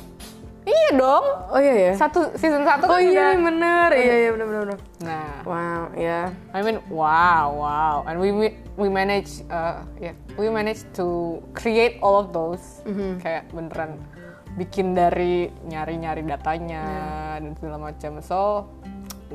iya 0.63 0.89
dong 0.93 1.25
Oh 1.49 1.57
iya 1.57 1.73
ya. 1.73 1.93
satu 1.95 2.33
season 2.33 2.61
satu 2.61 2.85
Oh 2.85 2.95
kan 2.95 3.01
iya 3.01 3.33
udah- 3.33 3.43
bener, 3.43 3.89
iya 3.93 4.15
iya 4.17 4.29
bener 4.31 4.45
bener. 4.45 4.61
bener. 4.65 4.79
nah 5.01 5.33
Wow, 5.45 5.93
ya. 5.93 6.33
I 6.51 6.61
mean, 6.61 6.81
wow, 6.89 7.53
wow, 7.53 7.95
and 8.05 8.17
we 8.17 8.33
we, 8.73 8.89
manage, 8.89 9.45
uh, 9.47 9.85
yeah, 9.95 10.17
we 10.33 10.49
manage 10.49 10.81
to 10.93 11.37
create 11.53 12.01
all 12.01 12.17
of 12.17 12.33
those, 12.33 12.81
Mm-hmm. 12.81 13.21
kayak 13.21 13.45
beneran 13.53 14.01
bikin 14.57 14.97
dari 14.97 15.53
nyari-nyari 15.63 16.25
datanya 16.25 16.81
dan 17.37 17.53
segala 17.53 17.77
macam. 17.85 18.17
So, 18.19 18.65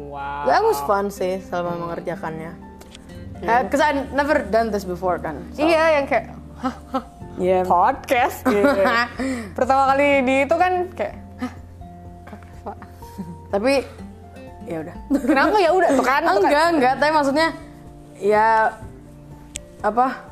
wow. 0.08 0.48
That 0.48 0.64
was 0.64 0.80
fun 0.88 1.12
sih 1.12 1.44
selama 1.44 1.84
mengerjakannya. 1.84 2.70
Uh, 3.40 3.64
Cause 3.72 3.80
I 3.80 4.04
never 4.12 4.44
done 4.48 4.68
this 4.68 4.84
before 4.84 5.16
kan. 5.16 5.40
So, 5.56 5.64
Iya, 5.64 6.00
yang 6.00 6.06
kayak 6.08 6.26
yeah. 7.40 7.64
podcast. 7.64 8.44
gitu. 8.52 8.80
Pertama 9.56 9.88
kali 9.92 10.24
di 10.24 10.34
itu 10.44 10.56
kan 10.60 10.72
kayak. 10.92 11.16
Tapi 13.52 13.82
ya 14.68 14.76
udah. 14.86 14.96
kenapa 15.26 15.56
ya 15.58 15.70
udah 15.74 15.90
tuh 15.96 16.06
kan? 16.06 16.22
tuh 16.22 16.38
kan. 16.38 16.46
enggak, 16.46 16.66
enggak, 16.78 16.94
tapi 17.02 17.10
maksudnya 17.10 17.48
ya 18.22 18.78
apa? 19.82 20.30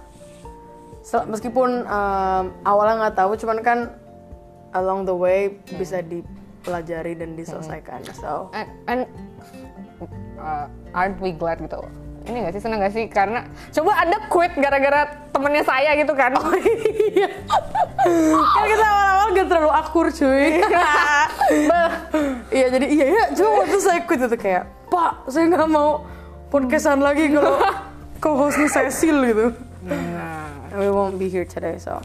Meskipun 1.09 1.89
um, 1.89 2.45
awalnya 2.63 3.09
nggak 3.09 3.17
tahu, 3.17 3.33
cuman 3.41 3.59
kan 3.65 3.79
along 4.77 5.09
the 5.09 5.17
way 5.17 5.57
bisa 5.81 6.05
dipelajari 6.05 7.17
dan 7.17 7.35
diselesaikan. 7.35 8.05
So, 8.13 8.53
and, 8.53 8.69
and 8.87 9.01
uh, 10.39 10.67
aren't 10.95 11.19
we 11.19 11.31
glad 11.31 11.59
gitu 11.59 11.83
ini 12.29 12.45
gak 12.45 12.55
sih 12.55 12.63
seneng 12.63 12.85
gak 12.85 12.93
sih 12.93 13.09
karena 13.09 13.41
coba 13.73 14.05
ada 14.05 14.17
quit 14.29 14.53
gara-gara 14.55 15.09
temennya 15.33 15.65
saya 15.65 15.97
gitu 15.97 16.13
kan 16.13 16.37
Oh, 16.37 16.53
iya. 16.53 17.29
kan 18.29 18.65
kita 18.69 18.85
awal-awal 18.85 19.29
gak 19.33 19.47
terlalu 19.49 19.71
akur 19.73 20.07
cuy. 20.13 20.61
Beh. 21.67 21.91
Iya 22.53 22.67
jadi 22.71 22.87
iya 22.87 23.07
ya 23.09 23.25
cuma 23.33 23.65
waktu 23.65 23.79
saya 23.81 23.99
ikut 24.05 24.19
itu 24.21 24.37
kayak 24.37 24.65
Pak 24.89 25.13
saya 25.29 25.49
nggak 25.49 25.69
mau 25.69 26.05
podcastan 26.49 27.01
lagi 27.01 27.33
kalau 27.33 27.57
co-hostnya 28.21 28.69
Cecil 28.69 29.17
gitu. 29.25 29.47
nah 29.89 30.53
We 30.77 30.93
won't 30.93 31.17
be 31.17 31.33
here 31.33 31.49
today 31.49 31.81
so. 31.81 31.97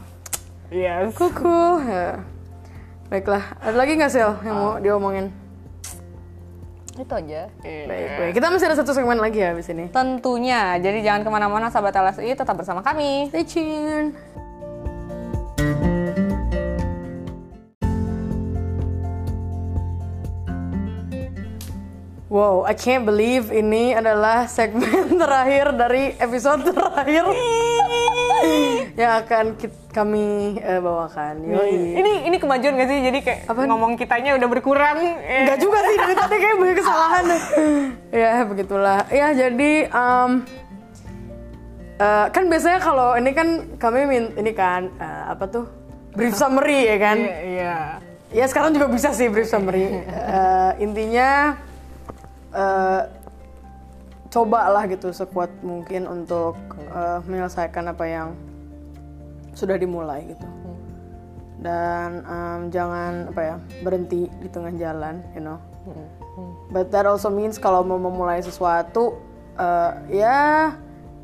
yes 0.72 1.12
Kuku. 1.14 1.84
Ya. 1.84 2.24
Baiklah, 3.12 3.44
ada 3.60 3.76
lagi 3.76 3.94
nggak 3.94 4.08
Sel 4.10 4.32
yang 4.40 4.56
mau 4.56 4.72
diomongin? 4.80 5.28
Itu 6.94 7.10
aja 7.10 7.50
Baik, 7.60 8.08
baik. 8.14 8.32
Kita 8.38 8.46
masih 8.48 8.66
ada 8.70 8.76
satu 8.78 8.94
segmen 8.94 9.18
lagi 9.18 9.42
ya 9.42 9.50
abis 9.50 9.66
ini. 9.70 9.90
tentunya 9.90 10.78
jadi 10.78 10.98
jangan 11.02 11.20
ke 11.26 11.30
mana-mana 11.30 11.66
sahabat 11.68 11.94
LSI 11.94 12.34
tetap 12.34 12.54
bersama 12.54 12.80
kami 12.80 13.28
Stay 13.30 13.42
tuned. 13.42 14.14
Wow, 22.28 22.66
I 22.66 22.74
can't 22.74 23.06
believe 23.06 23.54
ini 23.54 23.94
adalah 23.94 24.50
segmen 24.50 25.14
terakhir 25.22 25.70
dari 25.78 26.18
episode 26.18 26.66
terakhir 26.66 27.22
yang 28.94 29.12
akan 29.20 29.58
kit- 29.58 29.90
kami 29.90 30.54
eh, 30.58 30.78
bawakan. 30.78 31.42
Yoi. 31.42 31.98
ini 31.98 32.12
ini 32.26 32.36
kemajuan 32.38 32.78
gak 32.78 32.88
sih 32.88 32.98
jadi 33.02 33.18
kayak 33.22 33.40
Apaan? 33.46 33.66
ngomong 33.66 33.92
kitanya 33.94 34.38
udah 34.38 34.48
berkurang 34.48 34.98
eh. 35.02 35.42
Enggak 35.46 35.58
juga 35.58 35.78
sih 35.82 35.96
dari 35.98 36.14
tadi 36.14 36.36
kayak 36.36 36.56
banyak 36.58 36.76
kesalahan. 36.78 37.24
ya 38.22 38.30
begitulah. 38.42 39.00
Ya 39.10 39.26
jadi 39.34 39.72
um, 39.90 40.30
eh, 41.98 42.26
kan 42.30 42.44
biasanya 42.46 42.78
kalau 42.78 43.18
ini 43.18 43.30
kan 43.30 43.48
kami 43.78 44.06
min 44.06 44.24
ini 44.34 44.50
kan 44.50 44.90
eh, 44.98 45.22
apa 45.26 45.44
tuh 45.46 45.64
brief 46.14 46.34
summary 46.34 46.86
ya 46.86 46.96
kan. 46.98 47.18
iya 47.18 47.38
iya 47.42 47.76
Ya 48.34 48.50
sekarang 48.50 48.74
juga 48.74 48.90
bisa 48.90 49.10
sih 49.10 49.30
brief 49.30 49.46
summary. 49.46 49.90
Eh, 50.34 50.70
intinya 50.82 51.54
eh 52.50 53.02
cobalah 54.26 54.86
gitu 54.86 55.10
sekuat 55.10 55.50
mungkin 55.62 56.06
untuk 56.06 56.58
eh, 56.90 57.18
menyelesaikan 57.22 57.90
apa 57.90 58.06
yang 58.06 58.28
sudah 59.54 59.78
dimulai 59.78 60.28
gitu. 60.28 60.46
Dan 61.64 62.20
em, 62.26 62.60
jangan 62.68 63.32
apa 63.32 63.40
ya 63.40 63.56
berhenti 63.80 64.28
di 64.28 64.48
tengah 64.52 64.74
jalan, 64.76 65.24
you 65.32 65.40
know. 65.40 65.58
But 66.68 66.90
that 66.90 67.06
also 67.06 67.30
means 67.30 67.56
kalau 67.56 67.86
mau 67.86 67.96
memulai 67.96 68.42
sesuatu 68.42 69.16
eh, 69.56 69.92
ya 70.12 70.74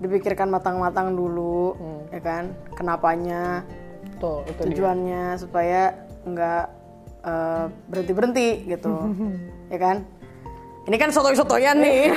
dipikirkan 0.01 0.49
matang-matang 0.49 1.13
dulu, 1.13 1.77
ya 2.09 2.21
kan? 2.25 2.57
Kenapanya, 2.73 3.67
tuh 4.21 4.45
itu 4.45 4.61
dia 4.61 4.69
tujuannya 4.69 5.25
supaya 5.41 5.83
nggak 6.29 6.65
eh, 7.25 7.65
berhenti 7.89 8.13
berhenti 8.13 8.49
gitu 8.69 8.95
ya 9.73 9.79
kan 9.81 9.97
ini 10.85 10.97
kan 11.01 11.11
sotoy-sotoyan 11.13 11.81
nih 11.81 12.13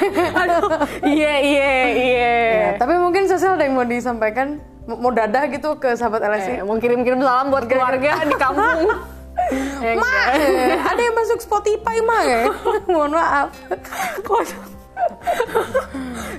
iya 1.16 1.34
iya 1.40 1.72
iya 1.96 2.32
Ya, 2.54 2.70
tapi 2.80 2.96
mungkin 3.00 3.28
Cecil 3.28 3.56
ada 3.56 3.64
yang 3.64 3.76
mau 3.76 3.88
disampaikan 3.88 4.60
mau 4.84 5.12
dadah 5.12 5.44
gitu 5.48 5.80
ke 5.80 5.96
sahabat 5.96 6.20
LSI 6.22 6.60
Eh, 6.60 6.64
mau 6.64 6.76
kirim-kirim 6.76 7.20
salam 7.20 7.48
buat 7.48 7.66
keluarga 7.66 8.24
di 8.24 8.36
kampung 8.36 8.88
Ya, 9.82 9.98
Ma, 9.98 10.14
eh, 10.38 10.78
ada 10.78 11.02
yang 11.02 11.16
masuk 11.18 11.42
Spotify 11.42 11.98
mah 12.06 12.22
ya 12.22 12.42
mohon 12.92 13.12
maaf 13.12 13.50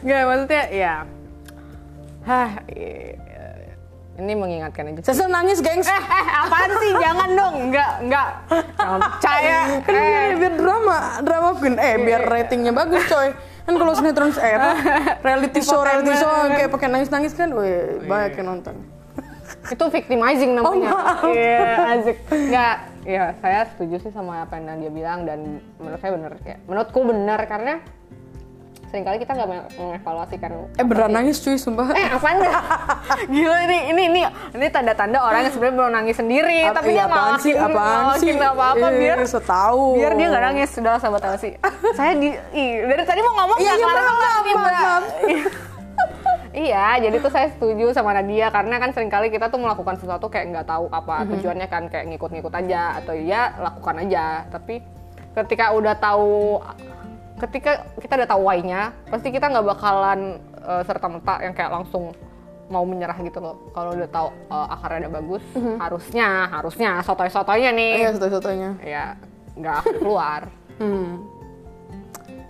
Nggak, 0.01 0.21
maksudnya 0.25 0.65
ya. 0.71 0.95
Hah, 2.23 2.51
iya. 2.71 3.19
ini 4.15 4.33
mengingatkan 4.33 4.95
aja. 4.95 5.11
Cecil 5.11 5.29
nangis 5.29 5.59
gengs 5.59 5.85
Eh, 5.85 5.93
eh, 5.93 6.27
apaan 6.39 6.71
sih? 6.79 6.93
Jangan 6.97 7.29
dong. 7.35 7.55
Enggak, 7.69 7.93
enggak. 8.01 8.29
Jangan 8.79 9.01
percaya. 9.11 9.59
kan 9.83 9.93
Eh, 9.93 10.29
biar 10.39 10.55
drama 10.55 10.99
drama 11.21 11.49
queen 11.59 11.77
eh 11.77 11.95
biar 11.99 12.23
ratingnya 12.25 12.73
bagus 12.73 13.03
coy 13.11 13.35
kan 13.65 13.75
kalau 13.81 13.93
sinetron 13.97 14.31
eh 14.37 14.53
apa 14.61 14.71
reality 15.27 15.61
show 15.65 15.81
reality 15.81 16.13
show 16.21 16.33
kayak 16.53 16.69
pakai 16.69 16.89
nangis 16.93 17.09
nangis 17.09 17.33
kan 17.33 17.49
weh 17.57 18.01
banyak 18.05 18.37
yang 18.37 18.49
nonton 18.61 18.77
itu 19.65 19.85
victimizing 19.89 20.57
namanya. 20.57 20.93
Oh. 20.93 21.33
Iya, 21.33 21.97
asik. 21.97 22.17
Enggak, 22.29 22.77
ya 23.05 23.33
saya 23.41 23.61
setuju 23.73 23.97
sih 24.01 24.13
sama 24.13 24.45
apa 24.45 24.61
yang 24.61 24.81
dia 24.81 24.93
bilang 24.93 25.25
dan 25.25 25.61
menurut 25.81 26.01
saya 26.01 26.13
benar 26.17 26.33
kayak 26.41 26.59
menurutku 26.69 27.01
benar 27.05 27.41
karena 27.49 27.75
sering 28.95 29.03
kali 29.03 29.19
kita 29.19 29.35
nggak 29.35 29.51
meng- 29.51 29.71
mengevaluasi 29.75 30.39
kan 30.39 30.55
eh 30.71 30.87
beneran 30.87 31.11
nangis 31.11 31.43
cuy 31.43 31.59
sumpah. 31.59 31.91
Eh 31.91 32.15
apaan? 32.15 32.39
Gila 33.35 33.59
ini 33.67 33.79
ini 33.91 34.03
ini 34.07 34.21
ini 34.55 34.67
tanda-tanda 34.71 35.19
orang 35.19 35.43
yang 35.43 35.51
sebenarnya 35.51 35.75
belum 35.75 35.91
nangis 35.91 36.15
sendiri 36.15 36.59
Ap- 36.63 36.79
tapi 36.79 36.89
iya, 36.89 37.03
dia 37.03 37.11
apaan 37.11 37.35
sih? 37.37 37.55
apaan 37.59 38.03
sih? 38.15 38.31
ngalahin 38.31 38.55
apa-apa 38.55 38.87
Eh, 38.87 38.93
biar 38.97 39.19
setahu. 39.27 39.99
biar 39.99 40.13
dia 40.15 40.27
nggak 40.31 40.45
nangis 40.47 40.69
sudah 40.71 40.95
sahabat 40.97 41.27
sih? 41.37 41.59
Saya 41.99 42.15
di 42.15 42.31
ih, 42.55 42.87
dari 42.87 43.03
tadi 43.03 43.19
mau 43.21 43.35
ngomong 43.35 43.59
Iya, 43.59 43.73
nggak? 43.73 43.83
iya, 43.83 43.87
Mbak. 44.55 44.63
maaf. 44.63 45.03
iya. 46.65 46.87
Jadi 47.03 47.17
tuh 47.19 47.33
saya 47.35 47.51
setuju 47.51 47.91
sama 47.91 48.15
Nadia 48.15 48.47
karena 48.49 48.79
kan 48.79 48.95
sering 48.95 49.11
kali 49.11 49.27
kita 49.27 49.51
tuh 49.51 49.59
melakukan 49.59 49.99
sesuatu 49.99 50.31
kayak 50.31 50.55
nggak 50.55 50.67
tahu 50.71 50.87
apa 50.89 51.27
Mhm. 51.27 51.31
tujuannya 51.35 51.67
kan 51.67 51.83
kayak 51.89 52.15
ngikut-ngikut 52.15 52.55
aja 52.55 52.95
atau 52.97 53.11
ya 53.13 53.59
lakukan 53.59 54.07
aja. 54.07 54.47
Tapi 54.49 54.87
ketika 55.35 55.75
udah 55.75 55.99
tahu 55.99 56.63
ketika 57.35 57.89
kita 57.99 58.15
udah 58.21 58.29
tahu 58.31 58.43
why-nya 58.47 58.95
pasti 59.11 59.35
kita 59.35 59.51
nggak 59.51 59.67
bakalan 59.67 60.39
serta 60.65 61.07
merta 61.13 61.35
yang 61.45 61.53
kayak 61.53 61.73
langsung 61.77 62.17
mau 62.73 62.85
menyerah 62.85 63.17
gitu 63.21 63.39
loh. 63.41 63.57
Kalau 63.77 63.93
udah 63.93 64.09
tahu 64.09 64.29
eh, 64.33 64.67
akarnya 64.73 64.99
udah 65.07 65.13
bagus 65.21 65.45
harusnya 65.81 66.29
harusnya 66.49 66.91
sotoy-sotoynya 67.05 67.71
nih. 67.75 67.93
Iya 68.05 68.11
satu 68.17 68.29
satunya 68.41 68.71
ya 68.81 69.05
nggak 69.59 70.01
keluar. 70.01 70.43
Hmm. 70.75 71.23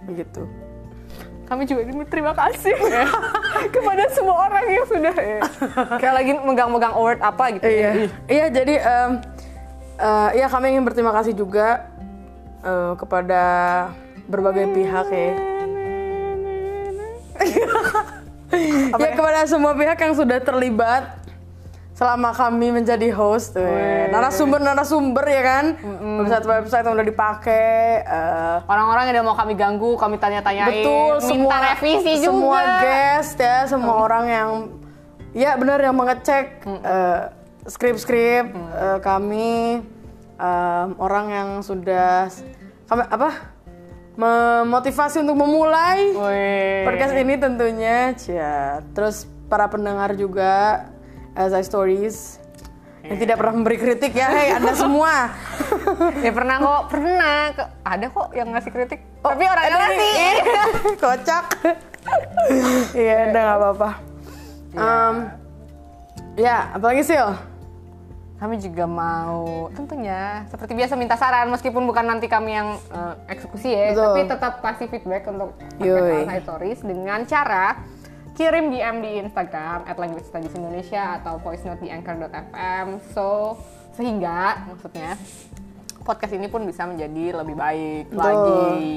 Begitu. 0.09 0.49
Kami 1.45 1.69
juga 1.69 1.85
ini 1.85 2.09
terima 2.09 2.33
kasih 2.33 2.73
ya, 2.73 3.05
kepada 3.77 4.09
semua 4.17 4.49
orang 4.49 4.65
yang 4.65 4.87
sudah 4.89 5.13
ya, 5.13 5.41
kayak 6.01 6.15
lagi 6.17 6.33
megang-megang 6.41 6.97
award 6.97 7.21
apa 7.21 7.53
gitu 7.53 7.69
iya. 7.69 8.09
Iya 8.25 8.47
jadi 8.49 8.75
em, 8.81 9.11
eh, 10.01 10.31
ya 10.41 10.49
kami 10.49 10.73
ingin 10.73 10.89
berterima 10.89 11.13
kasih 11.13 11.37
juga 11.37 11.85
eh, 12.65 12.97
kepada 12.97 13.43
berbagai 14.29 14.67
pihak 14.73 15.07
ya. 15.11 15.33
Ya 18.95 19.11
kepada 19.19 19.43
semua 19.51 19.75
pihak 19.75 19.99
yang 19.99 20.15
sudah 20.15 20.39
terlibat 20.39 21.25
selama 21.95 22.35
kami 22.35 22.75
menjadi 22.75 23.07
host 23.15 23.55
tuh 23.55 23.63
ya. 23.63 24.11
narasumber-narasumber 24.11 25.25
ya 25.31 25.43
kan? 25.47 25.65
Website-website 26.23 26.87
yang 26.87 26.95
udah 26.99 27.07
dipakai 27.07 28.03
eh, 28.03 28.57
orang-orang 28.67 29.03
yang 29.11 29.15
udah 29.19 29.27
mau 29.31 29.37
kami 29.39 29.55
ganggu 29.55 29.95
kami 29.95 30.19
tanya-tanyain 30.19 30.83
betul 30.83 31.15
minta 31.23 31.31
semua 31.31 31.57
revisi 31.71 32.13
juga. 32.19 32.27
semua 32.27 32.61
guest 32.83 33.37
ya 33.39 33.59
semua 33.71 33.95
orang 34.03 34.25
yang 34.27 34.49
ya 35.35 35.51
benar 35.55 35.79
yang 35.79 35.95
mengecek 35.95 36.67
eh, 36.67 37.21
skrip-skrip 37.71 38.51
eh, 38.55 38.99
kami 38.99 39.87
em, 40.35 40.89
orang 40.99 41.27
yang 41.31 41.49
sudah 41.63 42.27
kami 42.91 43.03
apa 43.07 43.54
memotivasi 44.15 45.27
untuk 45.27 45.35
memulai 45.35 46.15
Wih. 46.15 46.87
podcast 46.87 47.15
ini 47.19 47.35
tentunya. 47.35 48.15
Cia. 48.15 48.83
Terus 48.95 49.27
para 49.51 49.67
pendengar 49.67 50.15
juga 50.15 50.87
as 51.35 51.51
I 51.51 51.67
stories 51.67 52.39
yang 53.05 53.21
tidak 53.21 53.37
pernah 53.37 53.61
memberi 53.61 53.77
kritik 53.77 54.17
ya, 54.17 54.33
hei 54.33 54.57
anda 54.57 54.73
semua. 54.81 55.29
Ya 56.25 56.33
pernah 56.33 56.57
kok, 56.57 56.83
pernah. 56.89 57.53
Ada 57.85 58.07
kok 58.09 58.29
yang 58.33 58.49
ngasih 58.55 58.73
kritik. 58.73 59.01
Tapi 59.21 59.45
orangnya 59.45 59.77
ngasih. 59.77 60.13
Kocak. 61.05 61.45
Iya, 62.97 63.33
udah 63.33 63.43
nggak 63.45 63.59
apa-apa. 63.61 63.91
Em, 64.75 65.15
ya, 66.41 66.73
apalagi 66.73 67.05
sih? 67.05 67.17
Kami 68.45 68.61
juga 68.61 68.85
mau 68.85 69.73
tentunya 69.73 70.45
seperti 70.53 70.77
biasa 70.77 71.01
minta 71.01 71.17
saran 71.17 71.49
meskipun 71.49 71.89
bukan 71.89 72.05
nanti 72.05 72.29
kami 72.29 72.53
yang 72.53 72.77
eh, 72.93 73.33
eksekusi 73.33 73.73
ya, 73.73 73.97
Betul. 73.97 74.05
tapi 74.05 74.21
tetap 74.29 74.55
kasih 74.61 74.87
feedback 74.93 75.25
untuk 75.33 75.57
Alsai 75.81 76.45
Stories 76.45 76.81
dengan 76.85 77.25
cara 77.25 77.81
kirim 78.37 78.69
DM 78.69 79.01
di 79.01 79.11
Instagram 79.25 79.89
at 79.89 79.97
Language 79.97 80.29
Studies 80.29 80.53
Indonesia 80.53 81.17
atau 81.23 81.41
voice 81.41 81.65
note 81.65 81.81
di 81.81 81.89
anchor.fm 81.89 83.01
so 83.17 83.57
sehingga 83.97 84.69
maksudnya 84.69 85.17
podcast 86.05 86.37
ini 86.37 86.53
pun 86.53 86.69
bisa 86.69 86.85
menjadi 86.85 87.41
lebih 87.41 87.57
baik 87.57 88.05
Betul. 88.13 88.21
lagi. 88.21 88.93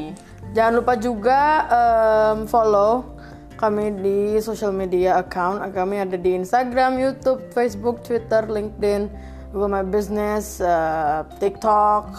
Jangan 0.52 0.74
lupa 0.76 0.94
juga 1.00 1.40
em, 1.72 2.38
follow 2.52 3.16
kami 3.58 3.90
di 3.98 4.20
social 4.44 4.70
media 4.70 5.18
account. 5.18 5.66
Kami 5.74 6.04
ada 6.04 6.14
di 6.20 6.38
Instagram, 6.38 7.02
YouTube, 7.02 7.42
Facebook, 7.56 8.06
Twitter, 8.06 8.46
LinkedIn, 8.46 9.10
Google 9.58 9.74
My 9.74 9.82
Business, 9.82 10.62
eh, 10.62 11.26
TikTok. 11.42 12.14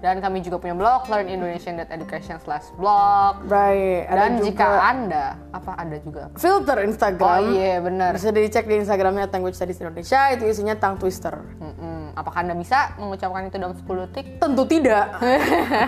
Dan 0.00 0.24
kami 0.24 0.40
juga 0.40 0.56
punya 0.56 0.72
blog 0.72 1.04
learnindonesian.education/blog. 1.04 3.44
Right. 3.44 4.08
Ada 4.08 4.16
Dan 4.16 4.40
juga 4.40 4.44
jika 4.48 4.68
Anda 4.80 5.36
apa 5.52 5.76
ada 5.76 5.96
juga 6.00 6.20
apa? 6.30 6.36
filter 6.40 6.78
Instagram. 6.86 7.28
Oh 7.28 7.40
iya 7.52 7.76
benar. 7.84 8.16
Bisa 8.16 8.32
dicek 8.32 8.64
di 8.64 8.80
Instagramnya 8.80 9.28
Language 9.28 9.52
Studies 9.58 9.84
Indonesia. 9.84 10.32
Itu 10.32 10.48
isinya 10.48 10.80
tongue 10.80 10.96
twister. 10.96 11.36
Mm-mm. 11.60 12.16
Apakah 12.16 12.40
Anda 12.40 12.56
bisa 12.56 12.96
mengucapkan 12.96 13.52
itu 13.52 13.60
dalam 13.60 13.76
10 13.76 14.08
detik? 14.08 14.40
Tentu 14.40 14.64
tidak. 14.64 15.12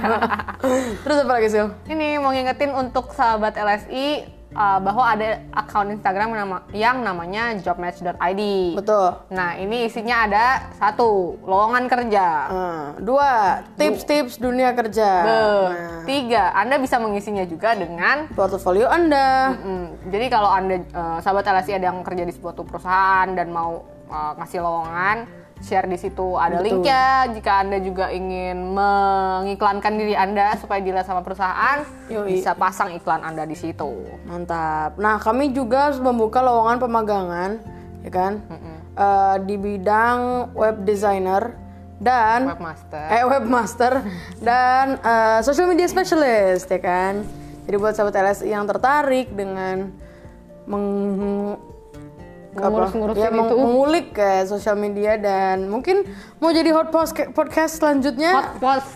Terus 1.06 1.16
apa 1.24 1.32
lagi 1.32 1.48
sih? 1.48 1.64
Ini 1.88 2.20
mau 2.20 2.28
ngingetin 2.28 2.76
untuk 2.76 3.16
sahabat 3.16 3.56
LSI 3.56 4.36
uh, 4.52 4.78
bahwa 4.78 5.04
ada 5.06 5.28
akun 5.50 5.92
Instagram 5.92 6.28
yang, 6.28 6.40
nama- 6.40 6.64
yang 6.72 6.96
namanya 7.00 7.44
jobmatch.id. 7.56 8.42
Betul. 8.74 9.08
Nah, 9.28 9.56
ini 9.56 9.84
isinya 9.84 10.26
ada 10.26 10.44
satu, 10.74 11.38
lowongan 11.42 11.86
kerja. 11.86 12.26
Nah, 12.46 12.84
dua, 12.96 13.30
tips-tips 13.74 14.36
dunia 14.36 14.72
kerja. 14.72 15.10
Be- 15.20 15.38
Nah, 15.70 16.02
Tiga, 16.02 16.50
Anda 16.52 16.76
bisa 16.76 16.96
mengisinya 16.96 17.44
juga 17.44 17.72
dengan 17.72 18.26
portofolio 18.30 18.86
Anda. 18.86 19.52
Mm, 19.54 19.86
jadi 20.08 20.26
kalau 20.26 20.48
anda 20.48 20.80
uh, 20.90 21.18
sahabat 21.20 21.44
LSI 21.44 21.76
ada 21.76 21.88
yang 21.88 22.00
kerja 22.00 22.24
di 22.24 22.32
sebuah 22.32 22.56
perusahaan 22.56 23.28
dan 23.30 23.48
mau 23.48 23.80
uh, 24.08 24.32
ngasih 24.36 24.58
lowongan, 24.58 25.16
share 25.60 25.86
di 25.86 25.96
situ 26.00 26.36
ada 26.36 26.60
Betul. 26.60 26.80
linknya. 26.82 27.28
Jika 27.36 27.52
anda 27.62 27.78
juga 27.78 28.08
ingin 28.08 28.72
mengiklankan 28.74 29.92
diri 29.94 30.16
anda 30.16 30.56
supaya 30.56 30.80
dilihat 30.80 31.04
sama 31.04 31.20
perusahaan, 31.20 31.84
Yoi. 32.08 32.40
bisa 32.40 32.56
pasang 32.56 32.90
iklan 32.96 33.20
anda 33.20 33.44
di 33.44 33.54
situ. 33.54 33.92
Mantap. 34.24 34.96
Nah, 34.96 35.20
kami 35.20 35.52
juga 35.52 35.92
membuka 36.00 36.40
lowongan 36.40 36.76
pemagangan, 36.80 37.50
ya 38.02 38.10
kan? 38.10 38.32
Eh, 38.96 39.36
di 39.46 39.56
bidang 39.56 40.50
web 40.52 40.82
designer 40.82 41.54
dan 42.00 42.48
Webmaster. 42.56 43.06
eh 43.12 43.24
webmaster 43.28 43.92
dan 44.40 44.96
eh, 44.98 45.38
social 45.44 45.68
media 45.68 45.86
specialist, 45.86 46.66
ya 46.66 46.80
kan? 46.80 47.22
Jadi 47.68 47.76
buat 47.76 47.94
sahabat 47.94 48.16
LSI 48.16 48.50
yang 48.50 48.64
tertarik 48.66 49.30
dengan 49.36 49.92
meng? 50.64 51.69
Ngurus-ngurusin 52.50 53.20
ya, 53.20 53.30
meng- 53.30 53.46
itu. 53.46 53.56
mengulik 53.56 54.06
ke 54.10 54.42
sosial 54.44 54.74
media 54.74 55.14
dan 55.14 55.66
mungkin 55.66 56.02
mau 56.36 56.50
jadi 56.50 56.70
hot 56.70 56.90
post- 56.90 57.30
podcast 57.30 57.78
selanjutnya, 57.78 58.32
Hot 58.34 58.50
post. 58.58 58.88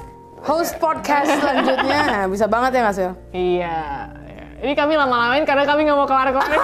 host 0.43 0.73
podcast 0.77 1.31
selanjutnya, 1.39 2.01
Nah, 2.05 2.25
bisa 2.27 2.45
banget 2.45 2.71
ya 2.73 2.81
nggak 2.83 2.97
sih? 2.97 3.05
Iya. 3.31 3.79
Ini 4.59 4.73
kami 4.73 4.95
lama-lamain 4.95 5.45
karena 5.45 5.63
kami 5.63 5.85
nggak 5.85 5.95
mau 5.95 6.05
kelar-kelar. 6.05 6.51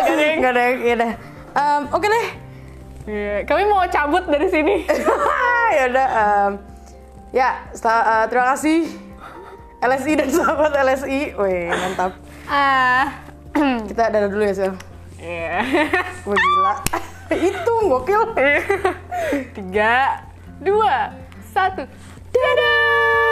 Gak 0.00 0.08
ada 0.08 0.22
yang- 0.22 0.38
Nggak 0.38 0.52
ada, 0.52 0.62
ya 0.78 0.94
deh. 0.96 1.12
Em, 1.52 1.82
Oke 1.90 2.06
deh. 2.06 2.26
Iya, 3.02 3.36
Kami 3.42 3.62
mau 3.64 3.80
cabut 3.86 4.24
dari 4.24 4.46
sini. 4.46 4.74
ya 5.76 5.84
udah. 5.86 6.08
em, 6.10 6.52
ya, 7.30 7.48
setelah- 7.70 8.04
eh, 8.04 8.24
terima 8.26 8.46
kasih 8.50 8.78
LSI 9.80 10.12
dan 10.14 10.28
sahabat 10.28 10.72
LSI. 10.74 11.20
Wih, 11.32 11.68
mantap. 11.70 12.12
Ah. 12.44 13.24
Kita 13.86 14.08
dadah 14.08 14.28
dulu 14.28 14.42
ya, 14.42 14.52
Sil. 14.52 14.72
Iya. 15.20 15.60
Wah, 16.28 16.38
gila. 16.40 16.74
Itu 17.52 17.74
gokil. 17.92 18.22
Tiga, 19.52 20.24
dua, 20.64 21.12
satu. 21.52 21.84
Dadah! 22.32 23.29